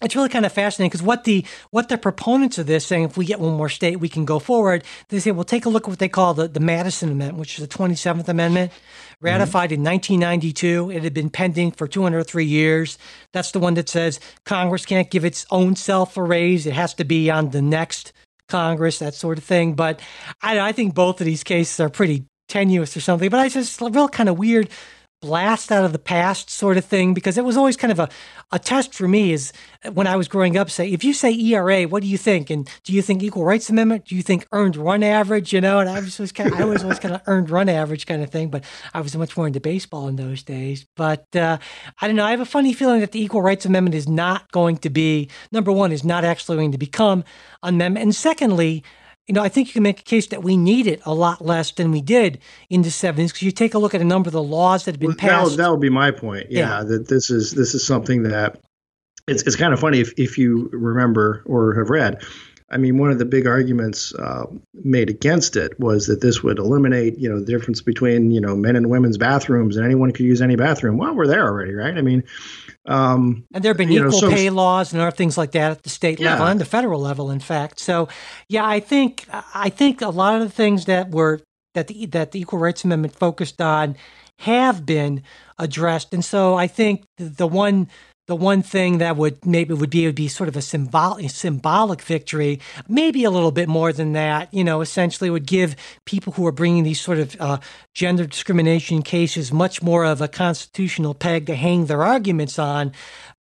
it's 0.05 0.17
really 0.17 0.29
kind 0.29 0.47
of 0.47 0.53
fascinating 0.53 0.91
because 0.91 1.03
what 1.03 1.25
the 1.25 1.45
what 1.71 1.89
the 1.89 1.99
proponents 1.99 2.59
of 2.59 2.67
this 2.67 2.87
saying 2.87 3.05
if 3.05 3.17
we 3.17 3.25
get 3.25 3.41
one 3.41 3.55
more 3.55 3.69
state 3.69 4.01
we 4.01 4.09
can 4.09 4.25
go 4.25 4.39
forward 4.39 4.85
they 5.09 5.19
say 5.19 5.31
well 5.31 5.45
take 5.45 5.65
a 5.65 5.69
look 5.69 5.85
at 5.85 5.89
what 5.89 5.99
they 5.99 6.09
call 6.09 6.35
the, 6.35 6.49
the 6.49 6.61
madison 6.61 7.11
amendment 7.11 7.39
which 7.39 7.59
is 7.59 7.67
the 7.67 7.75
27th 7.77 8.29
amendment 8.29 8.71
mm-hmm. 8.71 9.27
ratified 9.27 9.71
mm-hmm. 9.71 9.87
in 9.87 9.93
1992 9.93 10.91
it 10.91 11.03
had 11.03 11.15
been 11.15 11.31
pending 11.31 11.73
for 11.73 11.89
203 11.89 12.45
years 12.45 12.99
that's 13.33 13.51
the 13.51 13.59
one 13.59 13.75
that 13.75 13.89
says 13.89 14.21
congress 14.45 14.87
can't 14.87 15.11
give 15.11 15.25
its 15.25 15.47
own 15.51 15.75
self 15.75 16.17
a 16.17 16.23
raise 16.23 16.67
it 16.67 16.73
has 16.73 16.95
to 16.95 17.05
be 17.05 17.31
on 17.31 17.51
the 17.51 17.63
next 17.63 18.13
Congress, 18.49 18.99
that 18.99 19.15
sort 19.15 19.39
of 19.39 19.45
thing. 19.45 19.75
But 19.75 20.01
I, 20.43 20.61
I 20.61 20.73
think 20.73 20.95
both 20.95 21.21
of 21.21 21.25
these 21.25 21.45
cases 21.45 21.81
are 21.81 21.89
pretty 21.89 22.27
tenuous 22.49 22.97
or 22.97 23.01
something. 23.01 23.31
But 23.31 23.41
I 23.41 23.49
just 23.49 23.81
real 23.81 24.09
kind 24.09 24.29
of 24.29 24.39
weird 24.39 24.69
blast 25.25 25.73
out 25.73 25.87
of 25.87 25.93
the 25.93 25.99
past 25.99 26.51
sort 26.51 26.77
of 26.77 26.85
thing 26.85 27.15
because 27.15 27.39
it 27.39 27.45
was 27.47 27.57
always 27.57 27.79
kind 27.79 27.91
of 27.91 27.99
a, 27.99 28.11
a 28.53 28.59
test 28.59 28.93
for 28.93 29.09
me 29.09 29.33
is 29.33 29.55
when 29.95 30.07
I 30.07 30.17
was 30.17 30.29
growing 30.29 30.59
up 30.59 30.69
say 30.69 30.93
if 30.93 31.03
you 31.03 31.15
say 31.15 31.33
ERA 31.33 31.85
what 31.85 32.03
do 32.03 32.09
you 32.09 32.19
think? 32.19 32.51
And 32.51 32.69
do 32.83 32.93
you 32.93 33.01
think 33.01 33.23
equal 33.23 33.43
rights 33.43 33.71
amendment? 33.71 34.05
Do 34.05 34.17
you 34.17 34.23
think 34.23 34.47
earned 34.53 34.77
run 34.77 35.03
average 35.03 35.51
you 35.55 35.63
know? 35.63 35.79
And 35.79 35.89
I 35.89 36.01
was 36.01 36.21
always 36.21 36.31
kind 36.31 36.53
of, 36.53 36.61
I 36.61 36.67
was 36.67 36.83
always 36.83 36.99
kind 36.99 37.15
of 37.15 37.23
earned 37.27 37.49
run 37.49 37.71
average 37.71 38.05
kind 38.05 38.23
of 38.23 38.29
thing 38.29 38.51
but 38.51 38.65
I 38.93 39.01
was 39.01 39.17
much 39.17 39.35
more 39.35 39.47
into 39.47 39.61
baseball 39.61 40.09
in 40.09 40.17
those 40.17 40.43
days. 40.43 40.85
But 40.95 41.35
uh, 41.35 41.57
I 42.03 42.07
don't 42.07 42.17
know 42.17 42.27
I 42.27 42.33
have 42.33 42.41
a 42.41 42.45
funny 42.45 42.75
feeling 42.75 43.01
that 43.01 43.13
the 43.13 43.23
equal 43.23 43.41
rights 43.41 43.65
amendment 43.65 43.95
is 43.95 44.07
not 44.07 44.53
going 44.53 44.77
to 44.79 44.91
be 44.91 45.31
number 45.53 45.73
one 45.73 45.91
is 45.91 46.05
not 46.05 46.25
actually 46.25 46.59
going 46.59 46.73
to 46.73 46.79
become 46.79 47.25
an 47.63 47.77
amendment 47.77 48.03
and 48.03 48.15
secondly 48.15 48.85
you 49.27 49.35
know, 49.35 49.43
I 49.43 49.49
think 49.49 49.69
you 49.69 49.73
can 49.75 49.83
make 49.83 50.01
a 50.01 50.03
case 50.03 50.27
that 50.29 50.43
we 50.43 50.57
need 50.57 50.87
it 50.87 51.01
a 51.07 51.15
lot 51.15 51.45
less 51.45 51.71
than 51.71 51.91
we 51.91 52.03
did 52.03 52.41
in 52.69 52.83
the 52.83 52.91
70s 52.91 53.29
because 53.29 53.43
you 53.43 53.53
take 53.53 53.75
a 53.75 53.79
look 53.79 53.95
at 53.95 54.01
a 54.01 54.05
number 54.05 54.29
of 54.29 54.33
the 54.33 54.43
laws 54.43 54.85
that 54.85 54.93
have 54.93 55.01
been 55.01 55.09
well, 55.09 55.17
passed. 55.17 55.57
That, 55.57 55.63
that 55.65 55.71
would 55.71 55.81
be 55.81 55.91
my 55.91 56.11
point. 56.11 56.49
Yeah, 56.51 56.79
yeah, 56.79 56.85
that 56.85 57.09
this 57.09 57.31
is 57.31 57.53
this 57.53 57.75
is 57.75 57.87
something 57.87 58.25
that 58.25 58.61
it's 59.27 59.43
it's 59.43 59.57
kind 59.57 59.73
of 59.73 59.81
funny 59.81 60.01
if 60.01 60.13
if 60.19 60.37
you 60.37 60.69
remember 60.73 61.43
or 61.47 61.75
have 61.75 61.89
read. 61.89 62.23
I 62.71 62.79
mean, 62.79 62.97
one 62.97 63.11
of 63.11 63.19
the 63.19 63.27
big 63.27 63.47
arguments 63.47 64.15
uh, 64.15 64.47
made 64.73 65.11
against 65.11 65.55
it 65.55 65.79
was 65.79 66.07
that 66.07 66.23
this 66.23 66.43
would 66.43 66.59
eliminate, 66.59 67.19
you 67.19 67.29
know, 67.29 67.39
the 67.39 67.45
difference 67.45 67.83
between, 67.83 68.31
you 68.31 68.41
know, 68.41 68.57
men 68.57 68.75
and 68.75 68.89
women's 68.89 69.19
bathrooms, 69.19 69.77
and 69.77 69.85
anyone 69.85 70.13
could 70.13 70.25
use 70.25 70.41
any 70.41 70.57
bathroom. 70.57 70.97
Well, 70.97 71.15
we're 71.15 71.27
there 71.27 71.47
already, 71.47 71.75
right? 71.75 71.97
I 71.97 72.01
mean, 72.01 72.25
um, 72.87 73.45
and 73.53 73.63
there 73.63 73.71
have 73.71 73.77
been 73.77 73.91
equal 73.91 74.11
know, 74.11 74.19
so, 74.19 74.31
pay 74.31 74.49
laws 74.49 74.93
and 74.93 75.03
other 75.03 75.11
things 75.11 75.37
like 75.37 75.53
that 75.53 75.73
at 75.73 75.83
the 75.83 75.91
state 75.91 76.19
yeah. 76.19 76.33
level 76.33 76.47
and 76.47 76.61
the 76.61 76.65
federal 76.65 77.01
level, 77.01 77.31
in 77.31 77.41
fact. 77.41 77.81
So, 77.81 78.09
yeah, 78.49 78.67
I 78.67 78.81
think 78.81 79.27
I 79.55 79.69
think 79.69 80.01
a 80.01 80.09
lot 80.09 80.35
of 80.35 80.41
the 80.41 80.55
things 80.55 80.87
that 80.87 81.11
were 81.11 81.41
that 81.75 81.89
the 81.89 82.07
that 82.07 82.33
the 82.33 82.41
Equal 82.41 82.59
Rights 82.59 82.83
Amendment 82.85 83.15
focused 83.15 83.61
on 83.61 83.97
have 84.41 84.85
been 84.85 85.23
addressed, 85.59 86.13
and 86.13 86.25
so 86.25 86.55
I 86.55 86.67
think 86.67 87.05
the, 87.19 87.25
the 87.25 87.47
one 87.47 87.89
the 88.27 88.37
one 88.37 88.63
thing 88.63 88.99
that 88.99 89.17
would 89.17 89.45
maybe 89.45 89.75
would 89.75 89.91
be 89.91 90.07
would 90.07 90.15
be 90.15 90.29
sort 90.29 90.49
of 90.49 90.57
a 90.57 90.63
symbolic 90.63 91.31
symbolic 91.31 92.01
victory, 92.01 92.61
maybe 92.89 93.25
a 93.25 93.31
little 93.31 93.53
bit 93.53 93.69
more 93.69 93.93
than 93.93 94.13
that. 94.13 94.53
You 94.53 94.65
know, 94.65 94.81
essentially 94.81 95.29
would 95.31 95.47
give 95.47 95.77
people 96.05 96.33
who 96.33 96.47
are 96.47 96.53
bringing 96.53 96.85
these 96.85 97.01
sort 97.01 97.19
of 97.19 97.37
uh, 97.39 97.59
gender 97.93 98.27
discrimination 98.27 99.03
cases 99.03 99.53
much 99.53 99.83
more 99.83 100.05
of 100.05 100.21
a 100.21 100.29
constitutional 100.29 101.15
peg 101.15 101.47
to 101.47 101.55
hang 101.55 101.87
their 101.87 102.03
arguments 102.03 102.59
on. 102.59 102.93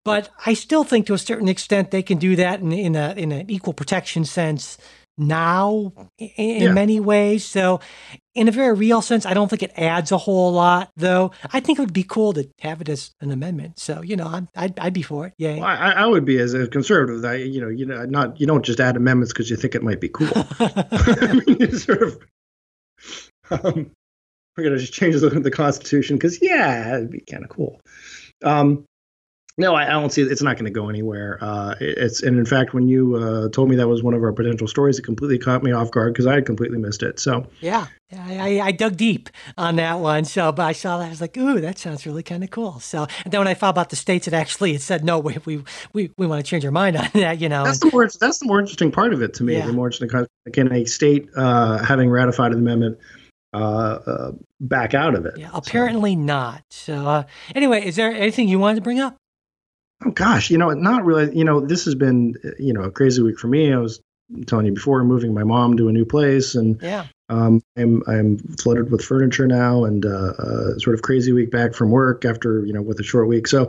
But 0.05 0.29
I 0.45 0.53
still 0.53 0.85
think, 0.85 1.07
to 1.07 1.15
a 1.15 1.19
certain 1.19 1.49
extent, 1.49 1.91
they 1.91 2.03
can 2.03 2.19
do 2.19 2.37
that 2.37 2.61
in, 2.61 2.73
in 2.73 2.95
a 2.95 3.15
in 3.17 3.33
an 3.33 3.51
equal 3.51 3.73
protection 3.73 4.25
sense 4.27 4.77
now 5.17 5.93
in, 6.19 6.63
yeah. 6.63 6.73
many 6.73 7.01
ways. 7.01 7.45
So, 7.45 7.81
in 8.35 8.49
a 8.49 8.51
very 8.51 8.75
real 8.75 9.01
sense, 9.01 9.27
I 9.27 9.35
don't 9.35 9.49
think 9.49 9.63
it 9.63 9.73
adds 9.77 10.11
a 10.11 10.19
whole 10.19 10.53
lot, 10.53 10.91
though. 10.97 11.31
I 11.53 11.61
think 11.61 11.79
it 11.79 11.83
would 11.83 11.93
be 11.93 12.03
cool 12.03 12.33
to 12.33 12.49
have 12.61 12.81
it 12.81 12.89
as 12.89 13.15
an 13.21 13.31
amendment. 13.31 13.79
So, 13.79 14.03
you 14.03 14.17
know, 14.17 14.27
i 14.27 14.47
I'd, 14.57 14.79
I'd 14.79 14.93
be 14.93 15.03
for 15.03 15.27
it. 15.27 15.35
Yeah, 15.39 15.55
well, 15.55 15.65
I, 15.65 15.93
I, 15.93 16.07
would 16.07 16.25
be 16.25 16.39
as 16.39 16.55
a 16.55 16.67
conservative. 16.67 17.25
I, 17.25 17.37
you 17.37 17.61
know, 17.61 17.69
you 17.69 17.87
know, 17.87 18.05
not 18.05 18.41
you 18.41 18.47
don't 18.47 18.65
just 18.65 18.81
add 18.81 18.97
amendments 18.97 19.33
because 19.33 19.51
you 19.51 19.57
think 19.57 19.75
it 19.75 19.83
might 19.83 20.01
be 20.01 20.09
cool. 20.09 20.33
I 20.61 21.41
mean, 21.47 21.73
sort 21.73 22.03
of. 22.03 22.19
Um, 23.51 23.91
we're 24.57 24.65
gonna 24.65 24.79
just 24.79 24.93
change 24.93 25.17
the, 25.21 25.29
the 25.29 25.51
Constitution 25.51 26.17
because 26.17 26.41
yeah, 26.41 26.97
it'd 26.97 27.11
be 27.11 27.21
kind 27.21 27.45
of 27.45 27.51
cool. 27.51 27.81
Um, 28.43 28.85
no, 29.57 29.75
I, 29.75 29.87
I, 29.87 29.91
don't 29.91 30.11
see 30.11 30.23
it. 30.23 30.33
It's 30.33 30.43
not 30.43 30.57
going 30.57 30.65
to 30.65 30.71
go 30.71 30.89
anywhere. 30.89 31.39
Uh, 31.41 31.77
it's 31.81 32.23
and 32.25 32.39
in 32.39 32.45
fact, 32.45 32.75
when 32.75 32.89
you 32.89 33.15
uh, 33.15 33.49
told 33.51 33.69
me 33.69 33.77
that 33.77 33.87
was 33.87 34.03
one 34.03 34.13
of 34.13 34.23
our 34.23 34.33
potential 34.33 34.67
stories, 34.67 34.99
it 34.99 35.03
completely 35.03 35.39
caught 35.39 35.63
me 35.63 35.71
off 35.71 35.93
guard 35.93 36.13
because 36.13 36.27
I 36.27 36.35
had 36.35 36.45
completely 36.45 36.79
missed 36.79 37.05
it. 37.05 37.21
So 37.21 37.47
yeah, 37.61 37.87
I, 38.13 38.61
I, 38.61 38.73
dug 38.73 38.97
deep 38.97 39.31
on 39.57 39.77
that 39.77 40.01
one. 40.01 40.25
So, 40.25 40.51
but 40.51 40.65
I 40.65 40.73
saw 40.73 40.99
that 40.99 41.07
I 41.07 41.09
was 41.09 41.21
like, 41.21 41.37
ooh, 41.37 41.61
that 41.61 41.79
sounds 41.79 42.05
really 42.05 42.25
kind 42.25 42.43
of 42.43 42.51
cool. 42.51 42.81
So, 42.81 43.07
and 43.25 43.33
then 43.33 43.41
when 43.41 43.47
I 43.47 43.55
found 43.55 43.71
about 43.71 43.91
the 43.91 43.97
states, 43.97 44.27
it 44.27 44.35
actually 44.35 44.75
it 44.75 44.83
said 44.83 45.05
no, 45.05 45.21
we 45.21 45.37
we 45.45 45.63
we, 45.93 46.11
we 46.19 46.27
want 46.27 46.45
to 46.45 46.49
change 46.49 46.65
our 46.65 46.73
mind 46.73 46.97
on 46.97 47.09
that. 47.15 47.41
You 47.41 47.49
know, 47.49 47.63
that's 47.63 47.79
the 47.79 47.91
more 47.93 48.09
that's 48.09 48.39
the 48.39 48.47
more 48.47 48.59
interesting 48.59 48.91
part 48.91 49.13
of 49.15 49.23
it 49.23 49.35
to 49.35 49.45
me. 49.45 49.55
Yeah. 49.55 49.67
The 49.67 49.73
more 49.73 49.87
interesting, 49.87 50.27
can 50.53 50.73
a 50.73 50.85
state 50.85 51.29
uh, 51.37 51.79
having 51.85 52.11
ratified 52.11 52.53
an 52.53 52.59
amendment? 52.59 52.99
Uh, 53.53 54.01
uh, 54.05 54.33
back 54.61 54.95
out 54.95 55.15
of 55.15 55.27
it. 55.27 55.39
Yeah, 55.39 55.49
apparently 55.55 56.15
so. 56.15 56.21
not. 56.21 56.63
So, 56.71 57.07
uh, 57.07 57.23
anyway, 57.55 57.87
is 57.87 57.95
there 57.95 58.13
anything 58.13 58.49
you 58.49 58.59
wanted 58.59 58.75
to 58.75 58.81
bring 58.81 58.99
up? 58.99 59.17
Oh 60.05 60.11
gosh, 60.11 60.51
you 60.51 60.59
know, 60.59 60.71
not 60.71 61.05
really. 61.05 61.37
You 61.37 61.45
know, 61.45 61.61
this 61.61 61.85
has 61.85 61.95
been 61.95 62.35
you 62.59 62.73
know 62.73 62.83
a 62.83 62.91
crazy 62.91 63.23
week 63.23 63.39
for 63.39 63.49
me. 63.49 63.73
I 63.73 63.79
was 63.79 64.01
telling 64.47 64.67
you 64.67 64.73
before, 64.73 65.05
moving 65.05 65.35
my 65.35 65.45
mom 65.45 65.77
to 65.77 65.89
a 65.89 65.93
new 65.93 66.05
place, 66.05 66.55
and 66.55 66.81
yeah, 66.83 67.07
um, 67.29 67.63
I'm 67.77 68.03
I'm 68.07 68.39
flooded 68.39 68.91
with 68.91 69.05
furniture 69.05 69.47
now, 69.47 69.85
and 69.85 70.05
uh, 70.05 70.09
uh, 70.39 70.79
sort 70.79 70.95
of 70.95 71.03
crazy 71.03 71.33
week 71.33 71.51
back 71.51 71.75
from 71.75 71.91
work 71.91 72.25
after 72.25 72.65
you 72.65 72.73
know 72.73 72.83
with 72.83 73.01
a 73.01 73.03
short 73.03 73.29
week. 73.29 73.47
So, 73.47 73.69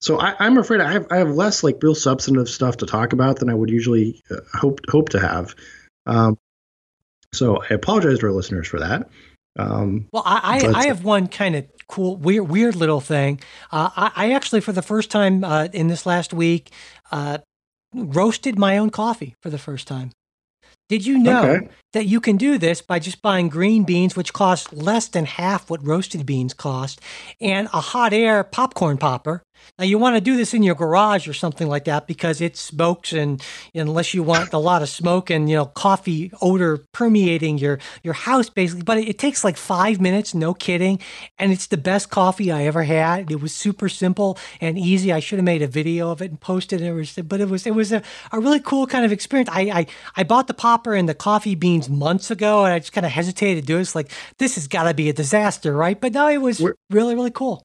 so 0.00 0.18
I, 0.18 0.46
am 0.46 0.58
afraid 0.58 0.80
I 0.80 0.92
have 0.92 1.06
I 1.10 1.16
have 1.16 1.30
less 1.30 1.62
like 1.62 1.82
real 1.82 1.94
substantive 1.94 2.48
stuff 2.48 2.78
to 2.78 2.86
talk 2.86 3.12
about 3.12 3.38
than 3.38 3.50
I 3.50 3.54
would 3.54 3.70
usually 3.70 4.22
uh, 4.30 4.36
hope 4.52 4.80
hope 4.88 5.10
to 5.10 5.20
have. 5.20 5.54
Um, 6.06 6.38
so 7.32 7.62
I 7.62 7.74
apologize 7.74 8.20
to 8.20 8.26
our 8.26 8.32
listeners 8.32 8.68
for 8.68 8.80
that. 8.80 9.08
Um, 9.56 10.08
well, 10.12 10.24
I, 10.26 10.66
I, 10.66 10.72
I 10.80 10.86
have 10.86 11.04
one 11.04 11.28
kind 11.28 11.54
of 11.54 11.66
cool, 11.88 12.16
weird, 12.16 12.48
weird 12.48 12.74
little 12.74 13.00
thing. 13.00 13.40
Uh, 13.70 13.90
I, 13.96 14.12
I, 14.16 14.32
actually, 14.32 14.60
for 14.60 14.72
the 14.72 14.82
first 14.82 15.10
time 15.10 15.44
uh, 15.44 15.68
in 15.72 15.86
this 15.86 16.06
last 16.06 16.32
week, 16.32 16.72
uh, 17.12 17.38
roasted 17.94 18.58
my 18.58 18.78
own 18.78 18.90
coffee 18.90 19.36
for 19.40 19.50
the 19.50 19.58
first 19.58 19.86
time. 19.86 20.10
Did 20.88 21.06
you 21.06 21.18
know 21.18 21.44
okay. 21.44 21.68
That 21.94 22.06
you 22.06 22.20
can 22.20 22.36
do 22.36 22.58
this 22.58 22.82
by 22.82 22.98
just 22.98 23.22
buying 23.22 23.48
green 23.48 23.84
beans, 23.84 24.16
which 24.16 24.32
cost 24.32 24.72
less 24.72 25.08
than 25.08 25.24
half 25.24 25.70
what 25.70 25.84
roasted 25.86 26.26
beans 26.26 26.52
cost, 26.52 27.00
and 27.40 27.68
a 27.72 27.80
hot 27.80 28.12
air 28.12 28.44
popcorn 28.44 28.98
popper? 28.98 29.42
Now 29.78 29.84
you 29.84 29.98
want 29.98 30.16
to 30.16 30.20
do 30.20 30.36
this 30.36 30.54
in 30.54 30.62
your 30.62 30.74
garage 30.74 31.26
or 31.26 31.32
something 31.32 31.68
like 31.68 31.84
that 31.84 32.06
because 32.06 32.40
it 32.40 32.56
smokes 32.56 33.12
and 33.12 33.42
unless 33.74 34.14
you 34.14 34.22
want 34.22 34.52
a 34.52 34.58
lot 34.58 34.82
of 34.82 34.88
smoke 34.88 35.30
and 35.30 35.48
you 35.48 35.56
know 35.56 35.66
coffee 35.66 36.30
odor 36.40 36.78
permeating 36.92 37.58
your 37.58 37.78
your 38.02 38.14
house 38.14 38.48
basically. 38.48 38.82
But 38.82 38.98
it, 38.98 39.08
it, 39.08 39.18
takes 39.18 39.42
like 39.42 39.56
five 39.56 40.00
minutes, 40.00 40.34
no 40.34 40.54
kidding, 40.54 41.00
and 41.38 41.50
it's 41.52 41.66
the 41.66 41.76
best 41.76 42.10
coffee 42.10 42.52
I 42.52 42.64
ever 42.64 42.82
had. 42.82 43.30
It 43.30 43.40
was 43.40 43.54
super 43.54 43.88
simple 43.88 44.38
and 44.60 44.78
easy. 44.78 45.12
I 45.12 45.20
should 45.20 45.38
have 45.38 45.44
made 45.44 45.62
a 45.62 45.66
video 45.66 46.10
of 46.10 46.20
it 46.20 46.30
and 46.30 46.40
posted 46.40 46.80
it. 46.80 47.28
But 47.28 47.40
it 47.40 47.48
was 47.48 47.66
it 47.66 47.74
was 47.74 47.92
a, 47.92 48.02
a 48.32 48.40
really 48.40 48.60
cool 48.60 48.86
kind 48.86 49.04
of 49.04 49.12
experience. 49.12 49.48
I, 49.52 49.62
I 49.62 49.86
I 50.16 50.24
bought 50.24 50.46
the 50.46 50.54
popper 50.54 50.94
and 50.94 51.08
the 51.08 51.14
coffee 51.14 51.54
beans 51.54 51.83
months 51.88 52.30
ago, 52.30 52.64
and 52.64 52.72
I 52.72 52.78
just 52.78 52.92
kind 52.92 53.06
of 53.06 53.12
hesitated 53.12 53.64
to 53.64 53.66
do 53.66 53.78
it. 53.78 53.82
It's 53.82 53.94
like 53.94 54.10
this 54.38 54.56
has 54.56 54.68
got 54.68 54.84
to 54.84 54.94
be 54.94 55.08
a 55.08 55.12
disaster, 55.12 55.74
right? 55.74 56.00
But 56.00 56.12
no, 56.12 56.28
it 56.28 56.38
was 56.38 56.60
really 56.90 57.14
really 57.14 57.30
cool. 57.30 57.62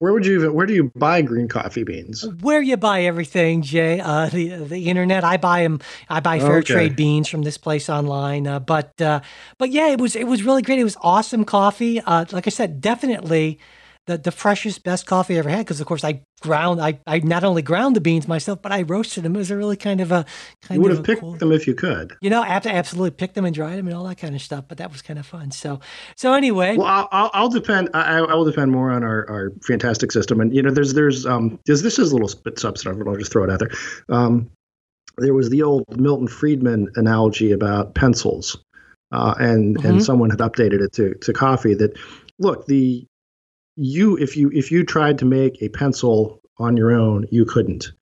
Where 0.00 0.14
would 0.14 0.24
you 0.24 0.36
even, 0.36 0.54
where 0.54 0.64
do 0.64 0.72
you 0.72 0.90
buy 0.96 1.20
green 1.20 1.46
coffee 1.46 1.84
beans? 1.84 2.26
Where 2.40 2.62
you 2.62 2.78
buy 2.78 3.02
everything, 3.02 3.60
Jay? 3.60 4.00
Uh, 4.00 4.30
the 4.30 4.56
the 4.56 4.88
internet. 4.88 5.24
I 5.24 5.36
buy 5.36 5.62
them. 5.62 5.80
I 6.08 6.20
buy 6.20 6.38
fair 6.38 6.56
okay. 6.58 6.72
trade 6.72 6.96
beans 6.96 7.28
from 7.28 7.42
this 7.42 7.58
place 7.58 7.90
online. 7.90 8.46
Uh, 8.46 8.60
but 8.60 8.98
uh, 9.02 9.20
but 9.58 9.70
yeah, 9.70 9.88
it 9.88 10.00
was 10.00 10.16
it 10.16 10.26
was 10.26 10.42
really 10.42 10.62
great. 10.62 10.78
It 10.78 10.84
was 10.84 10.96
awesome 11.02 11.44
coffee. 11.44 12.00
Uh, 12.00 12.24
like 12.32 12.46
I 12.46 12.50
said, 12.50 12.80
definitely 12.80 13.58
the, 14.06 14.18
the 14.18 14.30
freshest, 14.32 14.82
best 14.82 15.06
coffee 15.06 15.36
I 15.36 15.38
ever 15.38 15.48
had. 15.48 15.58
Because 15.58 15.80
of 15.80 15.86
course 15.86 16.04
I 16.04 16.22
ground, 16.40 16.80
I, 16.80 16.98
I 17.06 17.18
not 17.20 17.44
only 17.44 17.62
ground 17.62 17.96
the 17.96 18.00
beans 18.00 18.26
myself, 18.26 18.62
but 18.62 18.72
I 18.72 18.82
roasted 18.82 19.24
them. 19.24 19.34
It 19.34 19.38
was 19.38 19.50
a 19.50 19.56
really 19.56 19.76
kind 19.76 20.00
of 20.00 20.10
a 20.10 20.24
kind 20.62 20.70
of 20.70 20.74
You 20.76 20.80
would 20.82 20.92
have 20.92 21.04
picked 21.04 21.20
cool, 21.20 21.36
them 21.36 21.52
if 21.52 21.66
you 21.66 21.74
could. 21.74 22.16
You 22.20 22.30
know, 22.30 22.42
I 22.42 22.48
absolutely 22.48 23.12
picked 23.12 23.34
them 23.34 23.44
and 23.44 23.54
dried 23.54 23.78
them 23.78 23.86
and 23.86 23.96
all 23.96 24.04
that 24.04 24.18
kind 24.18 24.34
of 24.34 24.42
stuff. 24.42 24.64
But 24.68 24.78
that 24.78 24.90
was 24.90 25.02
kind 25.02 25.18
of 25.18 25.26
fun. 25.26 25.50
So 25.50 25.80
so 26.16 26.32
anyway, 26.32 26.76
well, 26.76 27.08
I'll, 27.12 27.30
I'll, 27.32 27.48
depend. 27.48 27.90
I, 27.94 28.18
I 28.18 28.34
will 28.34 28.44
depend 28.44 28.72
more 28.72 28.90
on 28.90 29.04
our, 29.04 29.28
our 29.28 29.52
fantastic 29.62 30.12
system. 30.12 30.40
And 30.40 30.54
you 30.54 30.62
know, 30.62 30.70
there's 30.70 30.94
there's 30.94 31.26
um 31.26 31.58
this 31.66 31.82
this 31.82 31.98
is 31.98 32.12
a 32.12 32.16
little 32.16 32.40
bit 32.42 32.58
substantive, 32.58 33.04
but 33.04 33.10
I'll 33.10 33.16
just 33.16 33.32
throw 33.32 33.44
it 33.44 33.50
out 33.50 33.60
there. 33.60 33.70
Um, 34.08 34.50
there 35.18 35.34
was 35.34 35.50
the 35.50 35.62
old 35.62 35.84
Milton 36.00 36.28
Friedman 36.28 36.90
analogy 36.96 37.52
about 37.52 37.94
pencils. 37.94 38.58
Uh, 39.12 39.34
and 39.40 39.76
mm-hmm. 39.76 39.86
and 39.88 40.04
someone 40.04 40.30
had 40.30 40.38
updated 40.38 40.80
it 40.80 40.92
to, 40.92 41.14
to 41.14 41.32
coffee 41.32 41.74
that 41.74 41.98
look 42.38 42.66
the 42.66 43.04
you 43.76 44.16
if 44.18 44.36
you 44.36 44.50
if 44.52 44.70
you 44.70 44.84
tried 44.84 45.18
to 45.18 45.24
make 45.24 45.60
a 45.62 45.68
pencil 45.68 46.40
on 46.58 46.76
your 46.76 46.92
own, 46.92 47.26
you 47.30 47.44
couldn't. 47.44 47.92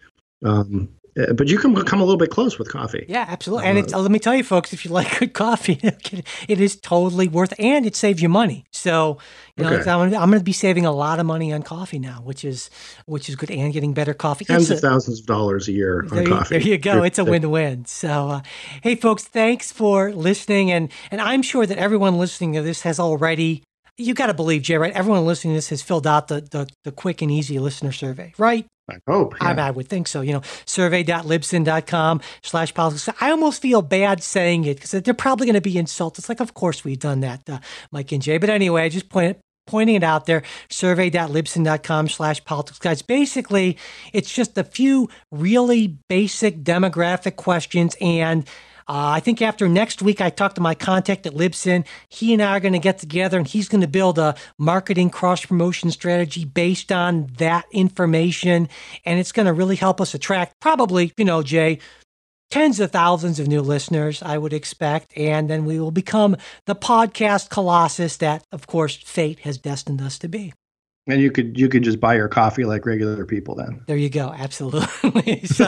Um, 0.44 0.88
uh, 1.18 1.32
but 1.32 1.48
you 1.48 1.58
can 1.58 1.74
come 1.84 2.00
a 2.00 2.04
little 2.04 2.18
bit 2.18 2.30
close 2.30 2.58
with 2.58 2.70
coffee. 2.70 3.04
Yeah, 3.08 3.24
absolutely. 3.28 3.66
And 3.66 3.78
it's, 3.78 3.92
uh, 3.92 3.98
let 3.98 4.10
me 4.10 4.18
tell 4.18 4.34
you, 4.34 4.44
folks, 4.44 4.72
if 4.72 4.84
you 4.84 4.90
like 4.92 5.18
good 5.18 5.32
coffee, 5.32 5.80
it 6.48 6.60
is 6.60 6.76
totally 6.76 7.28
worth, 7.28 7.52
and 7.58 7.86
it 7.86 7.96
saves 7.96 8.22
you 8.22 8.28
money. 8.28 8.64
So, 8.70 9.18
you 9.56 9.64
know, 9.64 9.72
okay. 9.72 9.90
I'm, 9.90 10.10
going 10.10 10.32
to 10.32 10.44
be 10.44 10.52
saving 10.52 10.86
a 10.86 10.92
lot 10.92 11.18
of 11.18 11.26
money 11.26 11.52
on 11.52 11.62
coffee 11.62 11.98
now, 11.98 12.20
which 12.22 12.44
is 12.44 12.70
which 13.06 13.28
is 13.28 13.36
good, 13.36 13.50
and 13.50 13.72
getting 13.72 13.94
better 13.94 14.14
coffee. 14.14 14.44
Tens 14.44 14.70
of 14.70 14.80
thousands 14.80 15.20
of 15.20 15.26
dollars 15.26 15.66
a 15.66 15.72
year 15.72 16.02
on 16.02 16.08
there, 16.08 16.26
coffee. 16.26 16.58
There 16.58 16.68
you 16.68 16.78
go. 16.78 17.02
It's 17.02 17.18
a 17.18 17.24
win-win. 17.24 17.86
So, 17.86 18.28
uh, 18.28 18.40
hey, 18.82 18.94
folks, 18.94 19.24
thanks 19.24 19.72
for 19.72 20.12
listening, 20.12 20.70
and 20.70 20.90
and 21.10 21.20
I'm 21.20 21.42
sure 21.42 21.66
that 21.66 21.78
everyone 21.78 22.18
listening 22.18 22.52
to 22.52 22.62
this 22.62 22.82
has 22.82 23.00
already 23.00 23.64
you 23.98 24.14
got 24.14 24.28
to 24.28 24.34
believe, 24.34 24.62
Jay, 24.62 24.78
right? 24.78 24.92
Everyone 24.92 25.26
listening 25.26 25.54
to 25.54 25.56
this 25.58 25.68
has 25.68 25.82
filled 25.82 26.06
out 26.06 26.28
the, 26.28 26.40
the, 26.40 26.68
the 26.84 26.92
quick 26.92 27.20
and 27.20 27.30
easy 27.30 27.58
listener 27.58 27.92
survey, 27.92 28.32
right? 28.38 28.64
I 28.88 28.96
hope. 29.06 29.34
Yeah. 29.40 29.48
I, 29.48 29.68
I, 29.68 29.70
would 29.70 29.88
think 29.88 30.08
so. 30.08 30.22
You 30.22 30.32
know, 30.32 30.42
survey.libsyn.com 30.64 32.20
slash 32.42 32.72
politics. 32.72 33.08
I 33.20 33.30
almost 33.30 33.60
feel 33.60 33.82
bad 33.82 34.22
saying 34.22 34.64
it 34.64 34.76
because 34.76 35.02
they're 35.02 35.12
probably 35.12 35.46
going 35.46 35.54
to 35.54 35.60
be 35.60 35.76
insulted. 35.76 36.20
It's 36.20 36.28
like, 36.28 36.40
of 36.40 36.54
course 36.54 36.84
we've 36.84 36.98
done 36.98 37.20
that, 37.20 37.42
uh, 37.50 37.58
Mike 37.92 38.12
and 38.12 38.22
Jay. 38.22 38.38
But 38.38 38.50
anyway, 38.50 38.82
I 38.82 38.88
just 38.88 39.10
point, 39.10 39.38
pointing 39.66 39.96
it 39.96 40.02
out 40.02 40.26
there, 40.26 40.42
survey.libsyn.com 40.70 42.08
slash 42.08 42.44
politics 42.44 42.78
guys. 42.78 43.02
Basically, 43.02 43.76
it's 44.12 44.32
just 44.32 44.56
a 44.56 44.64
few 44.64 45.10
really 45.30 45.98
basic 46.08 46.62
demographic 46.62 47.36
questions 47.36 47.94
and 48.00 48.48
uh, 48.88 49.12
I 49.16 49.20
think 49.20 49.42
after 49.42 49.68
next 49.68 50.00
week, 50.00 50.22
I 50.22 50.30
talked 50.30 50.54
to 50.54 50.62
my 50.62 50.74
contact 50.74 51.26
at 51.26 51.34
Libsyn. 51.34 51.86
He 52.08 52.32
and 52.32 52.42
I 52.42 52.56
are 52.56 52.60
going 52.60 52.72
to 52.72 52.78
get 52.78 52.98
together 52.98 53.36
and 53.36 53.46
he's 53.46 53.68
going 53.68 53.82
to 53.82 53.86
build 53.86 54.18
a 54.18 54.34
marketing 54.58 55.10
cross 55.10 55.44
promotion 55.44 55.90
strategy 55.90 56.46
based 56.46 56.90
on 56.90 57.26
that 57.36 57.66
information. 57.70 58.68
And 59.04 59.20
it's 59.20 59.32
going 59.32 59.46
to 59.46 59.52
really 59.52 59.76
help 59.76 60.00
us 60.00 60.14
attract 60.14 60.58
probably, 60.60 61.12
you 61.18 61.26
know, 61.26 61.42
Jay, 61.42 61.80
tens 62.50 62.80
of 62.80 62.90
thousands 62.90 63.38
of 63.38 63.46
new 63.46 63.60
listeners, 63.60 64.22
I 64.22 64.38
would 64.38 64.54
expect. 64.54 65.12
And 65.18 65.50
then 65.50 65.66
we 65.66 65.78
will 65.78 65.90
become 65.90 66.38
the 66.64 66.74
podcast 66.74 67.50
colossus 67.50 68.16
that, 68.16 68.44
of 68.52 68.66
course, 68.66 68.96
fate 68.96 69.40
has 69.40 69.58
destined 69.58 70.00
us 70.00 70.18
to 70.20 70.28
be. 70.28 70.54
And 71.08 71.22
you 71.22 71.30
could 71.30 71.58
you 71.58 71.70
could 71.70 71.82
just 71.82 72.00
buy 72.00 72.16
your 72.16 72.28
coffee 72.28 72.64
like 72.64 72.84
regular 72.84 73.24
people 73.24 73.54
then. 73.54 73.82
There 73.86 73.96
you 73.96 74.10
go. 74.10 74.32
Absolutely. 74.36 75.40
so, 75.46 75.64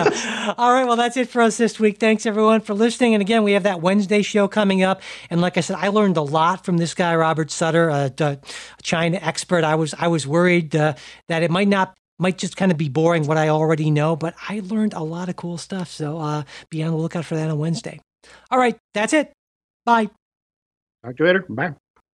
all 0.59 0.73
right. 0.73 0.87
Well, 0.87 0.97
that's 0.97 1.17
it 1.17 1.31
for 1.31 1.41
us 1.41 1.57
this 1.57 1.81
week. 1.81 1.99
Thanks 1.99 2.27
everyone 2.27 2.61
for 2.61 2.75
listening. 2.75 3.15
And 3.15 3.23
again, 3.23 3.43
we 3.43 3.53
have 3.53 3.63
that 3.63 3.81
Wednesday 3.81 4.21
show 4.21 4.49
coming 4.49 4.83
up. 4.83 5.01
And 5.31 5.41
like 5.41 5.57
I 5.57 5.63
said, 5.63 5.77
I 5.77 5.89
learned 5.89 6.19
a 6.19 6.23
lot 6.23 6.67
from 6.67 6.77
this 6.77 6.93
guy, 6.93 7.17
Robert 7.17 7.51
Sutter, 7.51 7.89
a, 7.89 8.13
a 8.21 8.39
China 8.83 9.19
expert. 9.23 9.65
I 9.65 9.77
was 9.77 9.95
I 9.95 10.09
was 10.09 10.27
worried 10.27 10.77
uh, 10.77 10.95
that 11.29 11.43
it 11.43 11.51
might 11.51 11.69
not 11.69 11.97
might 12.19 12.37
just 12.37 12.59
kind 12.59 12.71
of 12.71 12.77
be 12.77 12.91
boring 12.91 13.27
what 13.27 13.39
I 13.39 13.49
already 13.49 13.91
know, 13.91 14.15
but 14.17 14.35
I 14.47 14.61
learned 14.63 14.93
a 14.93 15.03
lot 15.03 15.31
of 15.31 15.37
cool 15.37 15.57
stuff. 15.57 15.89
So 15.89 16.19
uh, 16.19 16.43
be 16.69 16.83
on 16.83 16.91
the 16.91 16.99
lookout 16.99 17.25
for 17.25 17.37
that 17.37 17.51
on 17.51 17.59
Wednesday. 17.59 17.99
All 18.51 18.59
right. 18.59 18.77
That's 18.93 19.15
it. 19.15 19.33
Bye. 19.87 20.11
Talk 21.03 21.17
to 21.17 21.25
you 21.25 21.27
later. 21.27 21.47
Bye. 21.49 21.75